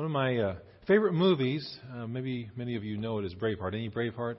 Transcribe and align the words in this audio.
One 0.00 0.06
of 0.06 0.12
my 0.12 0.38
uh, 0.38 0.54
favorite 0.86 1.12
movies, 1.12 1.78
uh, 1.94 2.06
maybe 2.06 2.48
many 2.56 2.74
of 2.74 2.82
you 2.82 2.96
know 2.96 3.18
it 3.18 3.26
as 3.26 3.34
Braveheart. 3.34 3.74
Any 3.74 3.90
Braveheart 3.90 4.38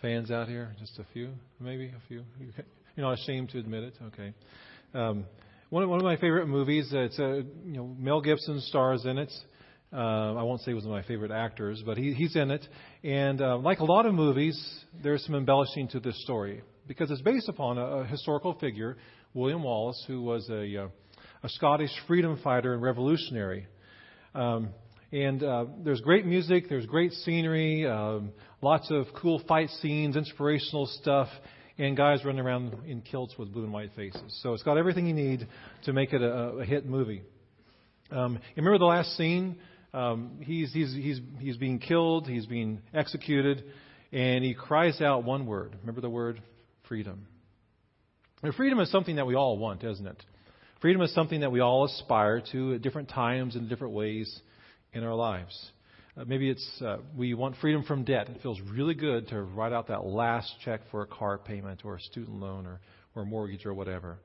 fans 0.00 0.30
out 0.30 0.48
here? 0.48 0.74
Just 0.80 0.98
a 0.98 1.04
few, 1.12 1.28
maybe 1.60 1.88
a 1.88 2.08
few. 2.08 2.24
You're 2.96 3.04
not 3.04 3.18
ashamed 3.18 3.50
to 3.50 3.58
admit 3.58 3.84
it. 3.84 3.94
Okay. 4.06 4.32
Um, 4.94 5.26
one 5.68 5.82
of, 5.82 5.90
one 5.90 5.98
of 5.98 6.06
my 6.06 6.16
favorite 6.16 6.46
movies. 6.46 6.90
Uh, 6.90 7.00
it's 7.00 7.18
a 7.18 7.42
you 7.66 7.76
know 7.76 7.94
Mel 7.98 8.22
Gibson 8.22 8.62
stars 8.62 9.04
in 9.04 9.18
it. 9.18 9.30
Uh, 9.92 10.32
I 10.32 10.42
won't 10.42 10.62
say 10.62 10.70
he 10.70 10.74
was 10.74 10.86
one 10.86 10.98
of 10.98 11.04
my 11.04 11.06
favorite 11.06 11.32
actors, 11.32 11.82
but 11.84 11.98
he, 11.98 12.14
he's 12.14 12.34
in 12.34 12.50
it. 12.50 12.66
And 13.04 13.42
uh, 13.42 13.58
like 13.58 13.80
a 13.80 13.84
lot 13.84 14.06
of 14.06 14.14
movies, 14.14 14.58
there's 15.02 15.22
some 15.26 15.34
embellishing 15.34 15.88
to 15.88 16.00
this 16.00 16.18
story 16.22 16.62
because 16.86 17.10
it's 17.10 17.20
based 17.20 17.50
upon 17.50 17.76
a, 17.76 17.84
a 17.84 18.04
historical 18.06 18.54
figure, 18.54 18.96
William 19.34 19.62
Wallace, 19.64 20.02
who 20.06 20.22
was 20.22 20.48
a, 20.48 20.84
uh, 20.84 20.88
a 21.42 21.48
Scottish 21.50 21.92
freedom 22.06 22.40
fighter 22.42 22.72
and 22.72 22.80
revolutionary. 22.80 23.66
Um, 24.34 24.70
and 25.10 25.42
uh, 25.42 25.64
there's 25.84 26.00
great 26.00 26.26
music, 26.26 26.68
there's 26.68 26.86
great 26.86 27.12
scenery, 27.12 27.86
um, 27.86 28.30
lots 28.60 28.90
of 28.90 29.06
cool 29.16 29.42
fight 29.48 29.70
scenes, 29.80 30.16
inspirational 30.16 30.86
stuff, 30.86 31.28
and 31.78 31.96
guys 31.96 32.24
running 32.24 32.40
around 32.40 32.76
in 32.86 33.00
kilts 33.00 33.38
with 33.38 33.52
blue 33.52 33.64
and 33.64 33.72
white 33.72 33.90
faces. 33.96 34.38
So 34.42 34.52
it's 34.52 34.62
got 34.62 34.76
everything 34.76 35.06
you 35.06 35.14
need 35.14 35.46
to 35.84 35.92
make 35.92 36.12
it 36.12 36.20
a, 36.20 36.58
a 36.58 36.64
hit 36.64 36.84
movie. 36.84 37.22
Um, 38.10 38.38
remember 38.56 38.78
the 38.78 38.84
last 38.84 39.16
scene? 39.16 39.56
Um, 39.94 40.40
he's, 40.42 40.72
he's, 40.72 40.92
he's, 40.92 41.20
he's 41.38 41.56
being 41.56 41.78
killed, 41.78 42.28
he's 42.28 42.46
being 42.46 42.80
executed, 42.92 43.64
and 44.12 44.44
he 44.44 44.54
cries 44.54 45.00
out 45.00 45.24
one 45.24 45.46
word. 45.46 45.76
Remember 45.80 46.00
the 46.00 46.10
word? 46.10 46.42
Freedom. 46.88 47.26
Freedom 48.56 48.78
is 48.80 48.90
something 48.90 49.16
that 49.16 49.26
we 49.26 49.34
all 49.34 49.58
want, 49.58 49.82
isn't 49.84 50.06
it? 50.06 50.22
Freedom 50.80 51.02
is 51.02 51.12
something 51.12 51.40
that 51.40 51.50
we 51.50 51.58
all 51.58 51.86
aspire 51.86 52.40
to 52.52 52.74
at 52.74 52.82
different 52.82 53.08
times 53.08 53.56
and 53.56 53.68
different 53.68 53.94
ways 53.94 54.32
in 54.92 55.02
our 55.02 55.14
lives. 55.14 55.70
Uh, 56.16 56.24
maybe 56.24 56.48
it's 56.48 56.82
uh, 56.82 56.98
we 57.16 57.34
want 57.34 57.56
freedom 57.60 57.82
from 57.82 58.04
debt. 58.04 58.28
It 58.28 58.40
feels 58.42 58.60
really 58.60 58.94
good 58.94 59.26
to 59.28 59.42
write 59.42 59.72
out 59.72 59.88
that 59.88 60.04
last 60.04 60.54
check 60.64 60.82
for 60.92 61.02
a 61.02 61.06
car 61.06 61.36
payment 61.36 61.80
or 61.84 61.96
a 61.96 62.00
student 62.00 62.38
loan 62.38 62.64
or, 62.64 62.80
or 63.16 63.22
a 63.22 63.26
mortgage 63.26 63.66
or 63.66 63.74
whatever. 63.74 64.18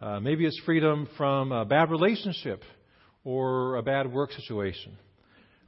Uh, 0.00 0.20
maybe 0.20 0.46
it's 0.46 0.60
freedom 0.64 1.08
from 1.16 1.50
a 1.50 1.64
bad 1.64 1.90
relationship 1.90 2.62
or 3.24 3.74
a 3.74 3.82
bad 3.82 4.12
work 4.12 4.30
situation. 4.30 4.96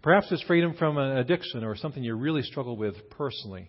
Perhaps 0.02 0.28
it's 0.30 0.44
freedom 0.44 0.74
from 0.78 0.96
an 0.96 1.16
addiction 1.16 1.64
or 1.64 1.76
something 1.76 2.04
you 2.04 2.14
really 2.14 2.42
struggle 2.42 2.76
with 2.76 2.94
personally. 3.10 3.68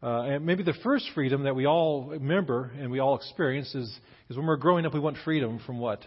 Uh, 0.00 0.22
and 0.22 0.46
maybe 0.46 0.62
the 0.62 0.76
first 0.84 1.06
freedom 1.14 1.42
that 1.42 1.56
we 1.56 1.66
all 1.66 2.06
remember 2.10 2.70
and 2.78 2.90
we 2.90 3.00
all 3.00 3.16
experience 3.16 3.74
is, 3.74 3.88
is 4.28 4.36
when 4.36 4.46
we're 4.46 4.56
growing 4.56 4.86
up, 4.86 4.94
we 4.94 5.00
want 5.00 5.16
freedom 5.24 5.60
from 5.66 5.78
what? 5.78 6.00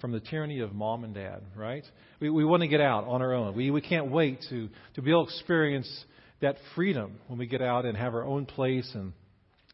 From 0.00 0.10
the 0.10 0.20
tyranny 0.20 0.60
of 0.60 0.72
mom 0.72 1.04
and 1.04 1.14
dad, 1.14 1.42
right? 1.54 1.84
We, 2.18 2.30
we 2.30 2.44
want 2.44 2.62
to 2.62 2.68
get 2.68 2.80
out 2.80 3.04
on 3.04 3.22
our 3.22 3.32
own. 3.32 3.54
We, 3.54 3.70
we 3.70 3.80
can't 3.80 4.10
wait 4.10 4.40
to, 4.50 4.68
to 4.94 5.02
be 5.02 5.10
able 5.10 5.26
to 5.26 5.32
experience 5.32 6.04
that 6.40 6.56
freedom 6.74 7.18
when 7.28 7.38
we 7.38 7.46
get 7.46 7.62
out 7.62 7.84
and 7.84 7.96
have 7.96 8.14
our 8.14 8.24
own 8.24 8.46
place 8.46 8.90
and 8.94 9.12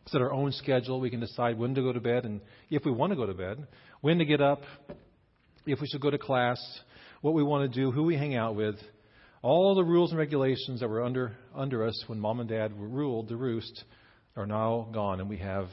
set 0.09 0.20
our 0.20 0.33
own 0.33 0.53
schedule. 0.53 1.01
We 1.01 1.11
can 1.11 1.20
decide 1.20 1.59
when 1.59 1.75
to 1.77 1.81
go 1.81 1.93
to 1.93 2.01
bed 2.01 2.25
and 2.25 2.43
if 2.69 2.85
we 2.85 2.91
want 2.91 3.13
to 3.13 3.17
go 3.17 3.25
to 3.25 3.35
bed, 3.35 3.67
when 4.03 4.19
to 4.19 4.27
get 4.27 4.43
up, 4.43 4.61
if 5.65 5.81
we 5.81 5.87
should 5.87 6.03
go 6.03 6.11
to 6.11 6.19
class, 6.19 6.61
what 7.23 7.33
we 7.33 7.43
want 7.43 7.73
to 7.73 7.81
do, 7.81 7.91
who 7.91 8.03
we 8.03 8.17
hang 8.17 8.35
out 8.35 8.55
with. 8.55 8.77
All 9.47 9.77
the 9.77 9.84
rules 9.84 10.11
and 10.11 10.19
regulations 10.19 10.80
that 10.80 10.89
were 10.89 11.05
under, 11.05 11.36
under 11.55 11.86
us 11.86 12.02
when 12.08 12.19
mom 12.19 12.41
and 12.41 12.48
dad 12.48 12.72
ruled 12.77 13.28
the 13.28 13.36
roost 13.36 13.84
are 14.34 14.44
now 14.44 14.89
gone, 14.92 15.20
and 15.20 15.28
we 15.28 15.36
have 15.36 15.69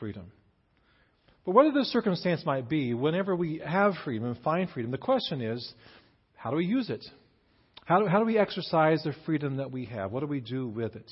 freedom. 0.00 0.32
But 1.46 1.54
whatever 1.54 1.78
the 1.78 1.84
circumstance 1.84 2.44
might 2.44 2.68
be, 2.68 2.94
whenever 2.94 3.36
we 3.36 3.62
have 3.64 3.94
freedom 4.04 4.26
and 4.26 4.36
find 4.42 4.68
freedom, 4.70 4.90
the 4.90 4.98
question 4.98 5.40
is 5.40 5.72
how 6.34 6.50
do 6.50 6.56
we 6.56 6.64
use 6.64 6.90
it? 6.90 7.04
How 7.84 8.00
do, 8.00 8.08
how 8.08 8.18
do 8.18 8.24
we 8.24 8.38
exercise 8.38 9.04
the 9.04 9.14
freedom 9.24 9.58
that 9.58 9.70
we 9.70 9.84
have? 9.84 10.10
What 10.10 10.18
do 10.18 10.26
we 10.26 10.40
do 10.40 10.66
with 10.66 10.96
it? 10.96 11.08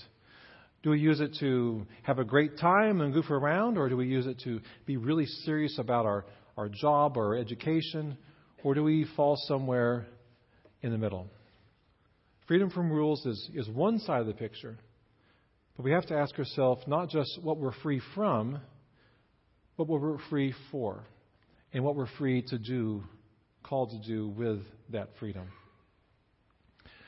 Do 0.83 0.91
we 0.91 0.99
use 0.99 1.21
it 1.21 1.37
to 1.39 1.87
have 2.03 2.19
a 2.19 2.25
great 2.25 2.59
time 2.59 3.03
and 3.03 3.15
goof 3.15 3.31
around, 3.31 3.79
or 3.79 3.89
do 3.89 3.97
we 3.97 4.09
use 4.09 4.27
it 4.27 4.41
to 4.41 4.59
be 4.85 4.97
really 4.97 5.27
serious 5.27 5.79
about 5.79 6.07
our, 6.07 6.25
our 6.57 6.69
job 6.69 7.17
or 7.17 7.37
our 7.37 7.41
education, 7.41 8.19
or 8.65 8.75
do 8.75 8.83
we 8.83 9.07
fall 9.15 9.37
somewhere 9.47 10.09
in 10.83 10.91
the 10.91 10.99
middle? 10.99 11.29
Freedom 12.51 12.69
from 12.69 12.91
rules 12.91 13.25
is, 13.27 13.49
is 13.55 13.69
one 13.69 14.01
side 14.01 14.21
of 14.21 14.27
the 14.27 14.35
picture. 14.35 14.77
But 15.77 15.85
we 15.85 15.93
have 15.93 16.07
to 16.07 16.17
ask 16.17 16.37
ourselves 16.37 16.83
not 16.89 17.09
just 17.09 17.39
what 17.41 17.59
we're 17.59 17.71
free 17.71 18.03
from, 18.17 18.59
but 19.77 19.87
what 19.87 20.01
we're 20.01 20.19
free 20.31 20.53
for, 20.73 21.05
and 21.73 21.85
what 21.85 21.95
we're 21.95 22.09
free 22.19 22.43
to 22.49 22.59
do, 22.59 23.05
called 23.63 23.91
to 23.91 23.99
do 24.01 24.31
with 24.31 24.63
that 24.89 25.11
freedom. 25.21 25.47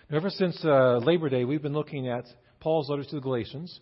Now, 0.08 0.18
ever 0.18 0.30
since 0.30 0.64
uh, 0.64 0.98
Labor 0.98 1.28
Day, 1.28 1.44
we've 1.44 1.60
been 1.60 1.72
looking 1.72 2.06
at 2.06 2.24
Paul's 2.60 2.88
letters 2.88 3.08
to 3.08 3.16
the 3.16 3.20
Galatians. 3.20 3.80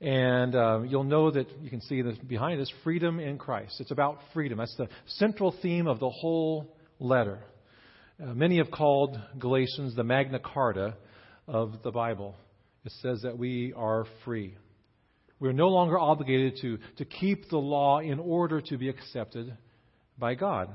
And 0.00 0.54
uh, 0.54 0.82
you'll 0.86 1.02
know 1.02 1.32
that 1.32 1.48
you 1.60 1.68
can 1.68 1.80
see 1.80 2.02
this 2.02 2.16
behind 2.18 2.60
us 2.60 2.72
freedom 2.84 3.18
in 3.18 3.38
Christ. 3.38 3.80
It's 3.80 3.90
about 3.90 4.18
freedom. 4.32 4.58
That's 4.58 4.76
the 4.76 4.88
central 5.06 5.52
theme 5.62 5.88
of 5.88 5.98
the 5.98 6.10
whole 6.10 6.76
letter. 7.00 7.40
Uh, 8.22 8.34
many 8.34 8.58
have 8.58 8.70
called 8.70 9.18
Galatians 9.36 9.96
the 9.96 10.04
Magna 10.04 10.38
Carta 10.38 10.94
of 11.48 11.82
the 11.82 11.90
Bible. 11.90 12.36
It 12.84 12.92
says 13.02 13.22
that 13.22 13.36
we 13.36 13.72
are 13.76 14.06
free. 14.24 14.56
We're 15.40 15.52
no 15.52 15.68
longer 15.68 15.98
obligated 15.98 16.58
to, 16.60 16.78
to 16.98 17.04
keep 17.04 17.48
the 17.48 17.58
law 17.58 17.98
in 17.98 18.20
order 18.20 18.60
to 18.60 18.78
be 18.78 18.88
accepted 18.88 19.56
by 20.16 20.36
God. 20.36 20.68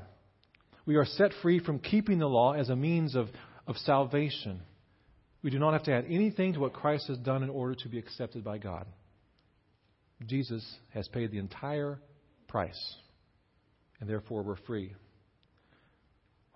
We 0.85 0.97
are 0.97 1.05
set 1.05 1.31
free 1.41 1.59
from 1.59 1.79
keeping 1.79 2.19
the 2.19 2.27
law 2.27 2.51
as 2.51 2.67
a 2.67 2.75
means 2.75 3.15
of, 3.15 3.27
of 3.65 3.77
salvation. 3.77 4.59
We 5.41 5.49
do 5.49 5.59
not 5.59 5.71
have 5.71 5.83
to 5.83 5.93
add 5.93 6.05
anything 6.09 6.51
to 6.53 6.59
what 6.59 6.73
Christ 6.73 7.07
has 7.07 7.17
done 7.17 7.43
in 7.43 7.49
order 7.49 7.75
to 7.75 7.87
be 7.87 7.97
accepted 7.97 8.43
by 8.43 8.57
God. 8.57 8.87
Jesus 10.25 10.65
has 10.93 11.07
paid 11.07 11.31
the 11.31 11.37
entire 11.37 11.97
price, 12.49 12.95
and 14.01 14.09
therefore 14.09 14.43
we're 14.43 14.57
free. 14.67 14.95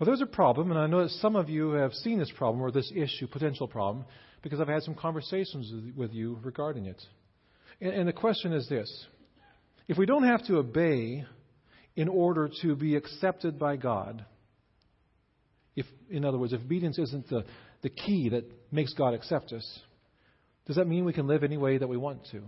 Well, 0.01 0.07
there's 0.07 0.21
a 0.21 0.25
problem, 0.25 0.71
and 0.71 0.79
I 0.79 0.87
know 0.87 1.03
that 1.03 1.11
some 1.11 1.35
of 1.35 1.47
you 1.47 1.73
have 1.73 1.93
seen 1.93 2.17
this 2.17 2.31
problem 2.35 2.63
or 2.63 2.71
this 2.71 2.91
issue, 2.95 3.27
potential 3.27 3.67
problem, 3.67 4.03
because 4.41 4.59
I've 4.59 4.67
had 4.67 4.81
some 4.81 4.95
conversations 4.95 5.71
with 5.95 6.11
you 6.11 6.39
regarding 6.41 6.87
it. 6.87 6.99
And, 7.79 7.93
and 7.93 8.07
the 8.07 8.13
question 8.13 8.51
is 8.51 8.67
this 8.67 8.91
if 9.87 9.99
we 9.99 10.07
don't 10.07 10.23
have 10.23 10.43
to 10.47 10.57
obey 10.57 11.23
in 11.95 12.07
order 12.07 12.49
to 12.63 12.75
be 12.75 12.95
accepted 12.95 13.59
by 13.59 13.75
God, 13.75 14.25
if, 15.75 15.85
in 16.09 16.25
other 16.25 16.39
words, 16.39 16.53
if 16.53 16.61
obedience 16.61 16.97
isn't 16.97 17.29
the, 17.29 17.45
the 17.83 17.89
key 17.89 18.29
that 18.29 18.45
makes 18.71 18.95
God 18.95 19.13
accept 19.13 19.53
us, 19.53 19.81
does 20.65 20.77
that 20.77 20.87
mean 20.87 21.05
we 21.05 21.13
can 21.13 21.27
live 21.27 21.43
any 21.43 21.57
way 21.57 21.77
that 21.77 21.87
we 21.87 21.97
want 21.97 22.25
to? 22.31 22.41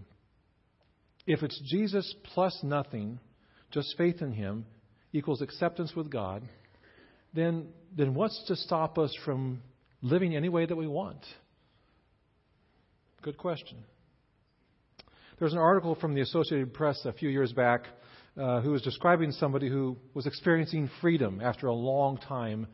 If 1.27 1.43
it's 1.43 1.61
Jesus 1.69 2.15
plus 2.33 2.57
nothing, 2.63 3.19
just 3.69 3.93
faith 3.95 4.23
in 4.23 4.31
Him, 4.31 4.65
equals 5.11 5.43
acceptance 5.43 5.93
with 5.95 6.09
God, 6.09 6.41
then, 7.33 7.67
then 7.95 8.13
what's 8.13 8.41
to 8.47 8.55
stop 8.55 8.97
us 8.97 9.15
from 9.25 9.61
living 10.01 10.35
any 10.35 10.49
way 10.49 10.65
that 10.65 10.75
we 10.75 10.87
want? 10.87 11.19
Good 13.21 13.37
question. 13.37 13.77
There 15.39 15.45
was 15.45 15.53
an 15.53 15.59
article 15.59 15.95
from 15.95 16.13
the 16.13 16.21
Associated 16.21 16.73
Press 16.73 17.01
a 17.05 17.13
few 17.13 17.29
years 17.29 17.51
back 17.53 17.85
uh, 18.37 18.61
who 18.61 18.71
was 18.71 18.81
describing 18.81 19.31
somebody 19.31 19.69
who 19.69 19.97
was 20.13 20.25
experiencing 20.25 20.89
freedom 21.01 21.41
after 21.41 21.67
a 21.67 21.73
long 21.73 22.17
time 22.17 22.67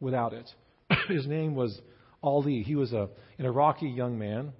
without 0.00 0.32
it. 0.32 0.48
His 1.08 1.26
name 1.26 1.54
was 1.54 1.80
Ali. 2.22 2.62
He 2.62 2.76
was 2.76 2.92
a, 2.92 3.08
an 3.38 3.46
Iraqi 3.46 3.88
young 3.88 4.18
man, 4.18 4.52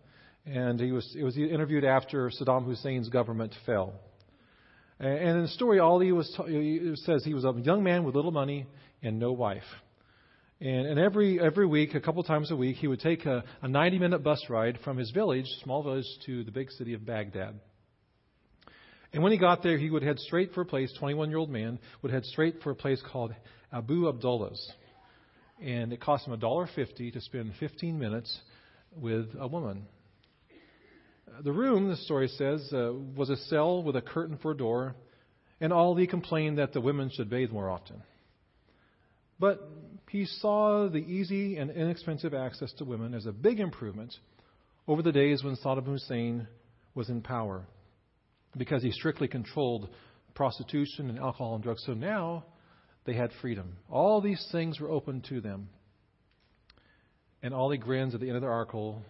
and 0.46 0.80
he 0.80 0.92
was, 0.92 1.14
it 1.18 1.22
was 1.22 1.36
interviewed 1.36 1.84
after 1.84 2.30
Saddam 2.30 2.64
Hussein's 2.66 3.08
government 3.08 3.54
fell. 3.66 3.94
And 5.00 5.36
in 5.36 5.42
the 5.42 5.48
story, 5.48 5.80
Ali 5.80 6.12
was 6.12 6.32
t- 6.36 6.94
says 7.04 7.24
he 7.24 7.34
was 7.34 7.44
a 7.44 7.52
young 7.62 7.82
man 7.82 8.04
with 8.04 8.14
little 8.14 8.30
money 8.30 8.66
and 9.04 9.18
no 9.18 9.32
wife. 9.32 9.62
And, 10.60 10.86
and 10.86 10.98
every 10.98 11.40
every 11.40 11.66
week, 11.66 11.94
a 11.94 12.00
couple 12.00 12.22
times 12.24 12.50
a 12.50 12.56
week, 12.56 12.76
he 12.76 12.88
would 12.88 13.00
take 13.00 13.26
a, 13.26 13.44
a 13.62 13.68
90 13.68 13.98
minute 13.98 14.22
bus 14.22 14.42
ride 14.48 14.78
from 14.82 14.96
his 14.96 15.10
village, 15.10 15.46
small 15.62 15.82
village, 15.82 16.06
to 16.26 16.42
the 16.44 16.50
big 16.50 16.70
city 16.70 16.94
of 16.94 17.04
Baghdad. 17.04 17.60
And 19.12 19.22
when 19.22 19.30
he 19.30 19.38
got 19.38 19.62
there, 19.62 19.78
he 19.78 19.90
would 19.90 20.02
head 20.02 20.18
straight 20.18 20.52
for 20.54 20.62
a 20.62 20.66
place. 20.66 20.92
21 20.98 21.28
year 21.28 21.38
old 21.38 21.50
man 21.50 21.78
would 22.02 22.12
head 22.12 22.24
straight 22.24 22.62
for 22.62 22.70
a 22.70 22.74
place 22.74 23.00
called 23.12 23.34
Abu 23.72 24.08
Abdullah's, 24.08 24.72
and 25.62 25.92
it 25.92 26.00
cost 26.00 26.26
him 26.26 26.32
a 26.32 26.36
dollar 26.36 26.68
fifty 26.74 27.10
to 27.10 27.20
spend 27.20 27.52
15 27.60 27.98
minutes 27.98 28.40
with 28.96 29.26
a 29.38 29.46
woman. 29.46 29.86
The 31.42 31.52
room, 31.52 31.88
the 31.88 31.96
story 31.96 32.28
says, 32.28 32.72
uh, 32.72 32.92
was 33.16 33.28
a 33.28 33.36
cell 33.36 33.82
with 33.82 33.96
a 33.96 34.02
curtain 34.02 34.38
for 34.40 34.52
a 34.52 34.56
door, 34.56 34.94
and 35.60 35.72
Ali 35.72 36.06
complained 36.06 36.58
that 36.58 36.72
the 36.72 36.80
women 36.80 37.10
should 37.12 37.28
bathe 37.28 37.50
more 37.50 37.68
often. 37.68 38.02
But 39.38 39.68
he 40.10 40.26
saw 40.26 40.88
the 40.88 40.98
easy 40.98 41.56
and 41.56 41.70
inexpensive 41.70 42.34
access 42.34 42.72
to 42.74 42.84
women 42.84 43.14
as 43.14 43.26
a 43.26 43.32
big 43.32 43.58
improvement 43.60 44.14
over 44.86 45.02
the 45.02 45.12
days 45.12 45.42
when 45.42 45.56
Saddam 45.56 45.86
Hussein 45.86 46.46
was 46.94 47.08
in 47.08 47.20
power 47.20 47.66
because 48.56 48.82
he 48.82 48.92
strictly 48.92 49.26
controlled 49.26 49.88
prostitution 50.34 51.08
and 51.08 51.18
alcohol 51.18 51.54
and 51.54 51.64
drugs. 51.64 51.82
So 51.84 51.94
now 51.94 52.44
they 53.04 53.14
had 53.14 53.30
freedom. 53.40 53.76
All 53.90 54.20
these 54.20 54.46
things 54.52 54.80
were 54.80 54.90
open 54.90 55.22
to 55.28 55.40
them. 55.40 55.68
And 57.42 57.52
Ali 57.52 57.76
grins 57.76 58.14
at 58.14 58.20
the 58.20 58.28
end 58.28 58.36
of 58.36 58.42
the 58.42 58.48
article 58.48 59.02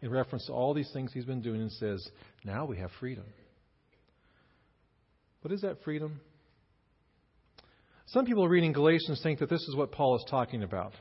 in 0.00 0.10
reference 0.10 0.46
to 0.46 0.52
all 0.52 0.74
these 0.74 0.90
things 0.92 1.12
he's 1.12 1.24
been 1.24 1.42
doing 1.42 1.60
and 1.60 1.72
says, 1.72 2.06
Now 2.44 2.66
we 2.66 2.76
have 2.78 2.90
freedom. 3.00 3.24
What 5.42 5.52
is 5.52 5.62
that 5.62 5.82
freedom? 5.82 6.20
Some 8.14 8.26
people 8.26 8.48
reading 8.48 8.72
Galatians 8.72 9.18
think 9.24 9.40
that 9.40 9.50
this 9.50 9.62
is 9.62 9.74
what 9.74 9.90
Paul 9.90 10.14
is 10.14 10.24
talking 10.30 10.62
about. 10.62 10.92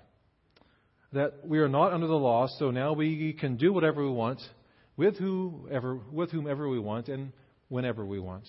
That 1.12 1.45
we 1.45 1.60
are 1.60 1.68
not 1.68 1.94
under 1.94 2.07
the 2.07 2.15
law, 2.15 2.48
so 2.57 2.71
now 2.71 2.94
we 2.94 3.33
can 3.33 3.56
do 3.56 3.71
whatever 3.71 4.04
we 4.04 4.10
want 4.10 4.42
with 4.98 5.19
whoever 5.19 6.00
with 6.12 6.31
whomever 6.31 6.68
we 6.68 6.80
want 6.80 7.10
and 7.10 7.31
whenever 7.69 8.04
we 8.04 8.19
want. 8.19 8.45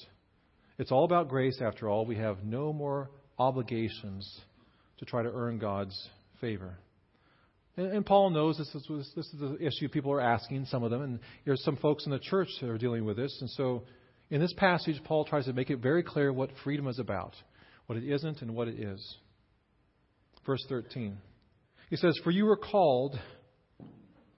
It's 0.78 0.90
all 0.90 1.04
about 1.04 1.28
grace 1.28 1.60
after 1.60 1.90
all. 1.90 2.06
We 2.06 2.16
have 2.16 2.42
no 2.42 2.72
more 2.72 3.10
obligations 3.38 4.40
to 4.96 5.04
try 5.04 5.22
to 5.22 5.30
earn 5.30 5.58
God's 5.58 6.08
favor. 6.40 6.78
And, 7.76 7.88
and 7.92 8.06
Paul 8.06 8.30
knows 8.30 8.56
this 8.56 8.74
is, 8.74 9.12
this 9.14 9.26
is 9.26 9.40
the 9.40 9.58
issue 9.60 9.90
people 9.90 10.10
are 10.10 10.22
asking, 10.22 10.64
some 10.70 10.82
of 10.82 10.90
them, 10.90 11.02
and 11.02 11.20
there's 11.44 11.62
some 11.64 11.76
folks 11.76 12.06
in 12.06 12.12
the 12.12 12.18
church 12.18 12.48
that 12.62 12.70
are 12.70 12.78
dealing 12.78 13.04
with 13.04 13.18
this. 13.18 13.36
And 13.42 13.50
so 13.50 13.82
in 14.30 14.40
this 14.40 14.54
passage, 14.54 15.02
Paul 15.04 15.26
tries 15.26 15.44
to 15.44 15.52
make 15.52 15.68
it 15.68 15.80
very 15.80 16.02
clear 16.02 16.32
what 16.32 16.48
freedom 16.64 16.88
is 16.88 16.98
about, 16.98 17.34
what 17.86 17.98
it 17.98 18.04
isn't, 18.04 18.42
and 18.42 18.54
what 18.54 18.68
it 18.68 18.78
is. 18.80 19.16
Verse 20.46 20.64
13. 20.68 21.16
He 21.90 21.96
says, 21.96 22.18
For 22.24 22.30
you 22.30 22.44
were 22.44 22.56
called 22.56 23.18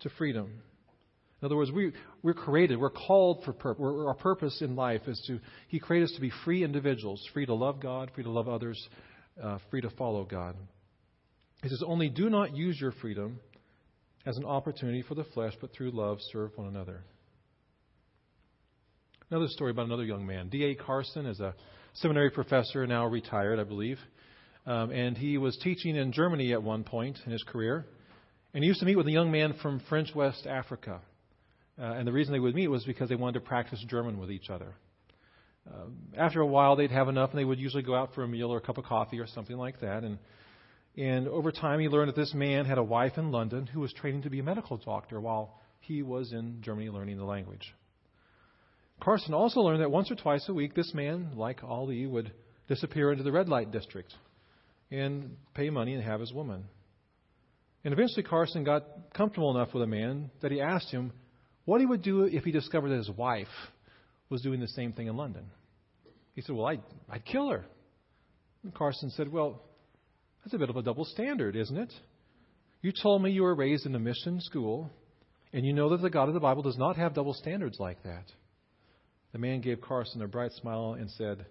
to 0.01 0.11
freedom. 0.19 0.63
In 1.41 1.47
other 1.47 1.57
words, 1.57 1.71
we, 1.71 1.93
we're 2.23 2.35
created, 2.35 2.79
we're 2.79 2.91
called 2.91 3.45
for 3.45 3.53
purpose. 3.53 3.83
Our 3.83 4.15
purpose 4.15 4.63
in 4.63 4.75
life 4.75 5.03
is 5.07 5.23
to, 5.27 5.39
He 5.69 5.79
created 5.79 6.09
us 6.09 6.15
to 6.15 6.21
be 6.21 6.33
free 6.45 6.65
individuals, 6.65 7.23
free 7.35 7.47
to 7.47 7.55
love 7.55 7.81
God, 7.81 8.11
free 8.15 8.25
to 8.25 8.31
love 8.31 8.49
others, 8.49 8.81
uh, 9.43 9.59
free 9.71 9.83
to 9.83 9.91
follow 9.91 10.25
God. 10.25 10.57
He 11.63 11.69
says, 11.69 11.83
Only 11.87 12.09
do 12.09 12.31
not 12.31 12.57
use 12.57 12.81
your 12.81 12.93
freedom 12.93 13.39
as 14.25 14.37
an 14.37 14.45
opportunity 14.45 15.03
for 15.03 15.15
the 15.15 15.25
flesh, 15.25 15.53
but 15.61 15.73
through 15.73 15.91
love 15.93 16.19
serve 16.33 16.53
one 16.57 16.69
another. 16.69 17.05
Another 19.31 19.49
story 19.49 19.73
about 19.73 19.87
another 19.87 20.05
young 20.05 20.25
man. 20.27 20.49
D.A. 20.49 20.75
Carson 20.75 21.27
is 21.27 21.41
a 21.41 21.55
seminary 21.97 22.31
professor, 22.31 22.87
now 22.87 23.07
retired, 23.07 23.59
I 23.59 23.65
believe. 23.65 23.99
Um, 24.67 24.91
and 24.91 25.17
he 25.17 25.39
was 25.39 25.57
teaching 25.63 25.97
in 25.97 26.13
Germany 26.13 26.53
at 26.53 26.63
one 26.63 26.85
point 26.85 27.19
in 27.25 27.33
his 27.33 27.43
career. 27.43 27.87
And 28.53 28.65
he 28.65 28.69
used 28.69 28.81
to 28.81 28.87
meet 28.87 28.97
with 28.97 29.07
a 29.07 29.13
young 29.13 29.31
man 29.31 29.55
from 29.63 29.81
French 29.89 30.15
West 30.15 30.47
Africa. 30.47 31.01
Uh, 31.79 31.83
and 31.83 32.07
the 32.07 32.13
reason 32.13 32.33
they 32.33 32.41
would 32.41 32.55
meet 32.55 32.69
was 32.69 32.85
because 32.85 33.09
they 33.09 33.15
wanted 33.15 33.41
to 33.41 33.47
practice 33.47 33.85
German 33.89 34.19
with 34.19 34.31
each 34.31 34.51
other. 34.51 34.75
Uh, 35.69 35.87
after 36.17 36.41
a 36.41 36.47
while, 36.47 36.77
they'd 36.77 36.91
have 36.91 37.09
enough, 37.09 37.31
and 37.31 37.39
they 37.39 37.45
would 37.45 37.59
usually 37.59 37.83
go 37.83 37.95
out 37.95 38.15
for 38.15 38.23
a 38.23 38.29
meal 38.29 38.53
or 38.53 38.59
a 38.59 38.61
cup 38.61 38.79
of 38.79 38.85
coffee 38.85 39.19
or 39.19 39.27
something 39.27 39.57
like 39.57 39.81
that. 39.81 40.05
And 40.05 40.19
and 40.97 41.29
over 41.29 41.53
time, 41.53 41.79
he 41.81 41.89
learned 41.89 42.09
that 42.09 42.17
this 42.17 42.33
man 42.33 42.65
had 42.65 42.79
a 42.79 42.83
wife 42.83 43.19
in 43.19 43.31
London 43.31 43.67
who 43.67 43.81
was 43.81 43.93
training 43.93 44.23
to 44.23 44.31
be 44.31 44.39
a 44.39 44.43
medical 44.43 44.79
doctor 44.79 45.21
while 45.21 45.61
he 45.81 46.03
was 46.03 46.33
in 46.33 46.63
Germany 46.63 46.89
learning 46.89 47.19
the 47.19 47.25
language. 47.25 47.75
Carson 49.01 49.35
also 49.35 49.61
learned 49.61 49.83
that 49.83 49.91
once 49.91 50.11
or 50.11 50.15
twice 50.15 50.49
a 50.49 50.55
week, 50.55 50.75
this 50.75 50.93
man, 50.95 51.33
like 51.37 51.63
Ali, 51.63 52.07
would 52.07 52.33
disappear 52.69 53.13
into 53.13 53.23
the 53.23 53.33
red 53.33 53.49
light 53.49 53.71
district 53.71 54.15
and 54.91 55.37
pay 55.55 55.71
money 55.71 55.95
and 55.95 56.03
have 56.03 56.21
his 56.21 56.33
woman. 56.33 56.65
And 57.85 57.93
eventually, 57.93 58.25
Carson 58.25 58.65
got 58.65 58.85
comfortable 59.15 59.55
enough 59.55 59.73
with 59.73 59.83
a 59.83 59.87
man 59.87 60.31
that 60.41 60.51
he 60.51 60.61
asked 60.61 60.91
him 60.91 61.13
what 61.65 61.81
he 61.81 61.87
would 61.87 62.03
do 62.03 62.25
if 62.25 62.45
he 62.45 62.51
discovered 62.51 62.89
that 62.89 62.97
his 62.97 63.11
wife 63.11 63.47
was 64.29 64.43
doing 64.43 64.61
the 64.61 64.69
same 64.69 64.93
thing 64.93 65.07
in 65.07 65.17
London. 65.17 65.45
He 66.35 66.43
said, 66.43 66.57
Well, 66.57 66.67
I'd, 66.67 66.83
I'd 67.09 67.25
kill 67.25 67.51
her. 67.51 67.65
And 68.65 68.75
Carson 68.75 69.11
said, 69.11 69.31
Well, 69.31 69.63
that's 70.43 70.55
a 70.55 70.59
bit 70.59 70.71
of 70.71 70.77
a 70.77 70.83
double 70.83 71.05
standard, 71.05 71.55
isn't 71.55 71.77
it? 71.77 71.93
You 72.83 72.93
told 72.93 73.23
me 73.23 73.31
you 73.31 73.43
were 73.43 73.55
raised 73.55 73.87
in 73.87 73.95
a 73.95 73.99
mission 73.99 74.41
school, 74.41 74.91
and 75.53 75.65
you 75.65 75.73
know 75.73 75.91
that 75.91 76.03
the 76.03 76.11
God 76.11 76.29
of 76.29 76.35
the 76.35 76.41
Bible 76.41 76.63
does 76.63 76.79
not 76.79 76.97
have 76.97 77.15
double 77.15 77.35
standards 77.35 77.79
like 77.79 78.03
that. 78.05 78.25
The 79.37 79.43
man 79.43 79.61
gave 79.61 79.83
Carson 79.83 80.23
a 80.23 80.27
bright 80.27 80.53
smile 80.53 80.97
and 80.99 81.11
said, 81.11 81.45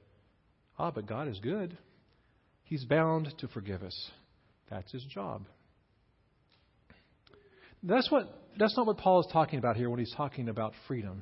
Ah, 0.79 0.89
but 0.89 1.05
God 1.05 1.27
is 1.27 1.37
good. 1.37 1.77
He's 2.63 2.83
bound 2.83 3.31
to 3.37 3.47
forgive 3.47 3.83
us. 3.83 4.09
That's 4.71 4.91
his 4.91 5.03
job. 5.03 5.45
That's 7.83 8.09
what 8.09 8.41
that's 8.57 8.75
not 8.75 8.87
what 8.87 8.97
Paul 8.97 9.19
is 9.19 9.27
talking 9.31 9.59
about 9.59 9.75
here 9.75 9.87
when 9.91 9.99
he's 9.99 10.15
talking 10.17 10.49
about 10.49 10.73
freedom. 10.87 11.21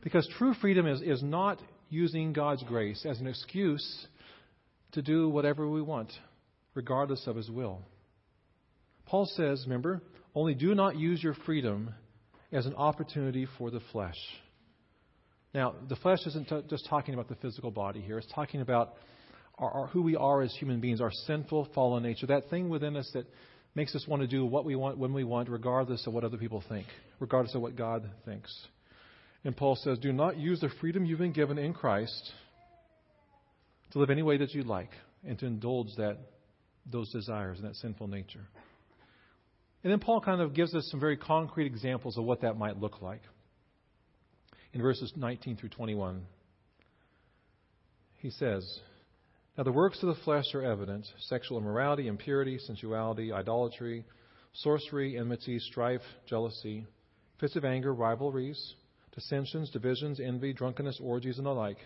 Because 0.00 0.24
true 0.38 0.54
freedom 0.54 0.86
is, 0.86 1.02
is 1.02 1.20
not 1.20 1.60
using 1.90 2.32
God's 2.32 2.62
grace 2.62 3.04
as 3.04 3.18
an 3.18 3.26
excuse 3.26 4.06
to 4.92 5.02
do 5.02 5.28
whatever 5.28 5.68
we 5.68 5.82
want 5.82 6.12
regardless 6.74 7.26
of 7.26 7.34
his 7.34 7.50
will. 7.50 7.80
Paul 9.04 9.26
says, 9.34 9.64
remember, 9.66 10.00
only 10.32 10.54
do 10.54 10.76
not 10.76 10.96
use 10.96 11.20
your 11.20 11.34
freedom 11.44 11.92
as 12.52 12.66
an 12.66 12.76
opportunity 12.76 13.48
for 13.58 13.72
the 13.72 13.80
flesh. 13.90 14.14
Now, 15.54 15.74
the 15.88 15.96
flesh 15.96 16.26
isn't 16.26 16.48
t- 16.48 16.62
just 16.68 16.86
talking 16.88 17.14
about 17.14 17.28
the 17.28 17.34
physical 17.36 17.70
body 17.70 18.00
here, 18.00 18.18
it's 18.18 18.32
talking 18.34 18.60
about 18.60 18.94
our, 19.58 19.70
our, 19.70 19.86
who 19.88 20.02
we 20.02 20.16
are 20.16 20.42
as 20.42 20.54
human 20.54 20.80
beings, 20.80 21.00
our 21.00 21.10
sinful, 21.26 21.68
fallen 21.74 22.02
nature, 22.02 22.26
that 22.26 22.50
thing 22.50 22.68
within 22.68 22.96
us 22.96 23.10
that 23.14 23.26
makes 23.74 23.94
us 23.94 24.06
want 24.06 24.22
to 24.22 24.28
do 24.28 24.44
what 24.44 24.64
we 24.64 24.76
want 24.76 24.98
when 24.98 25.12
we 25.12 25.24
want, 25.24 25.48
regardless 25.48 26.06
of 26.06 26.12
what 26.12 26.24
other 26.24 26.36
people 26.36 26.62
think, 26.68 26.86
regardless 27.20 27.54
of 27.54 27.62
what 27.62 27.76
God 27.76 28.08
thinks. 28.24 28.52
And 29.44 29.56
Paul 29.56 29.76
says, 29.76 29.98
Do 29.98 30.12
not 30.12 30.36
use 30.36 30.60
the 30.60 30.70
freedom 30.80 31.04
you've 31.04 31.18
been 31.18 31.32
given 31.32 31.58
in 31.58 31.72
Christ 31.72 32.32
to 33.92 33.98
live 33.98 34.10
any 34.10 34.22
way 34.22 34.36
that 34.38 34.52
you 34.52 34.62
like 34.62 34.90
and 35.26 35.38
to 35.38 35.46
indulge 35.46 35.88
that 35.96 36.18
those 36.90 37.10
desires 37.10 37.58
and 37.58 37.68
that 37.68 37.76
sinful 37.76 38.08
nature. 38.08 38.46
And 39.82 39.92
then 39.92 40.00
Paul 40.00 40.20
kind 40.20 40.40
of 40.40 40.54
gives 40.54 40.74
us 40.74 40.88
some 40.90 41.00
very 41.00 41.16
concrete 41.16 41.66
examples 41.66 42.18
of 42.18 42.24
what 42.24 42.42
that 42.42 42.58
might 42.58 42.80
look 42.80 43.00
like. 43.00 43.22
In 44.72 44.82
verses 44.82 45.12
19 45.16 45.56
through 45.56 45.70
21, 45.70 46.22
he 48.18 48.30
says, 48.30 48.80
Now 49.56 49.64
the 49.64 49.72
works 49.72 50.02
of 50.02 50.08
the 50.08 50.22
flesh 50.22 50.54
are 50.54 50.62
evident 50.62 51.06
sexual 51.20 51.58
immorality, 51.58 52.06
impurity, 52.06 52.58
sensuality, 52.58 53.32
idolatry, 53.32 54.04
sorcery, 54.52 55.16
enmity, 55.18 55.58
strife, 55.58 56.02
jealousy, 56.28 56.86
fits 57.40 57.56
of 57.56 57.64
anger, 57.64 57.94
rivalries, 57.94 58.74
dissensions, 59.14 59.70
divisions, 59.70 60.20
envy, 60.20 60.52
drunkenness, 60.52 61.00
orgies, 61.02 61.38
and 61.38 61.46
the 61.46 61.50
like 61.50 61.78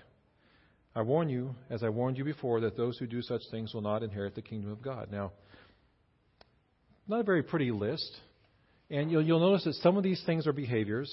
I 0.95 1.03
warn 1.03 1.29
you, 1.31 1.55
as 1.71 1.83
I 1.83 1.89
warned 1.89 2.19
you 2.19 2.25
before, 2.25 2.61
that 2.61 2.77
those 2.77 2.99
who 2.99 3.07
do 3.07 3.23
such 3.23 3.41
things 3.51 3.73
will 3.73 3.81
not 3.81 4.03
inherit 4.03 4.35
the 4.35 4.43
kingdom 4.43 4.71
of 4.71 4.83
God. 4.83 5.09
Now, 5.11 5.33
not 7.09 7.21
a 7.21 7.25
very 7.25 7.43
pretty 7.43 7.71
list. 7.71 8.11
And 8.91 9.11
you'll, 9.11 9.23
you'll 9.23 9.41
notice 9.41 9.65
that 9.65 9.75
some 9.77 9.97
of 9.97 10.03
these 10.03 10.23
things 10.27 10.47
are 10.47 10.53
behaviors 10.53 11.11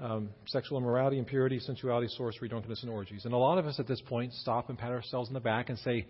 um, 0.00 0.30
sexual 0.46 0.78
immorality, 0.78 1.18
impurity, 1.18 1.60
sensuality, 1.60 2.08
sorcery, 2.08 2.48
drunkenness, 2.48 2.82
and 2.82 2.90
orgies. 2.90 3.24
And 3.24 3.34
a 3.34 3.36
lot 3.36 3.58
of 3.58 3.66
us 3.66 3.78
at 3.78 3.86
this 3.86 4.00
point 4.00 4.32
stop 4.34 4.68
and 4.68 4.78
pat 4.78 4.90
ourselves 4.90 5.28
on 5.28 5.34
the 5.34 5.40
back 5.40 5.68
and 5.68 5.78
say, 5.78 6.06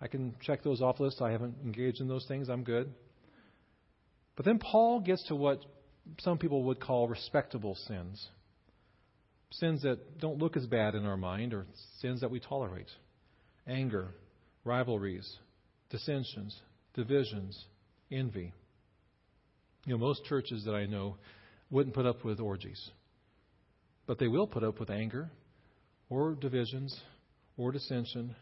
I 0.00 0.08
can 0.08 0.34
check 0.42 0.62
those 0.62 0.82
off 0.82 1.00
list. 1.00 1.22
I 1.22 1.30
haven't 1.30 1.56
engaged 1.64 2.00
in 2.00 2.08
those 2.08 2.26
things. 2.26 2.48
I'm 2.48 2.64
good. 2.64 2.92
But 4.36 4.44
then 4.44 4.58
Paul 4.58 5.00
gets 5.00 5.22
to 5.28 5.36
what 5.36 5.64
some 6.20 6.38
people 6.38 6.64
would 6.64 6.80
call 6.80 7.08
respectable 7.08 7.76
sins 7.86 8.26
sins 9.52 9.82
that 9.82 10.18
don't 10.18 10.38
look 10.38 10.56
as 10.56 10.66
bad 10.66 10.94
in 10.94 11.04
our 11.04 11.16
mind 11.16 11.52
or 11.52 11.66
sins 12.00 12.20
that 12.20 12.30
we 12.30 12.40
tolerate 12.40 12.88
anger, 13.66 14.08
rivalries, 14.64 15.30
dissensions, 15.90 16.56
divisions, 16.94 17.64
envy. 18.10 18.52
You 19.84 19.92
know, 19.92 19.98
most 19.98 20.24
churches 20.24 20.64
that 20.64 20.74
I 20.74 20.86
know 20.86 21.16
wouldn't 21.72 21.94
put 21.94 22.06
up 22.06 22.24
with 22.24 22.38
orgies, 22.38 22.90
but 24.06 24.18
they 24.18 24.28
will 24.28 24.46
put 24.46 24.62
up 24.62 24.78
with 24.78 24.90
anger 24.90 25.30
or 26.08 26.34
divisions 26.34 26.96
or 27.56 27.72
dissension 27.72 28.36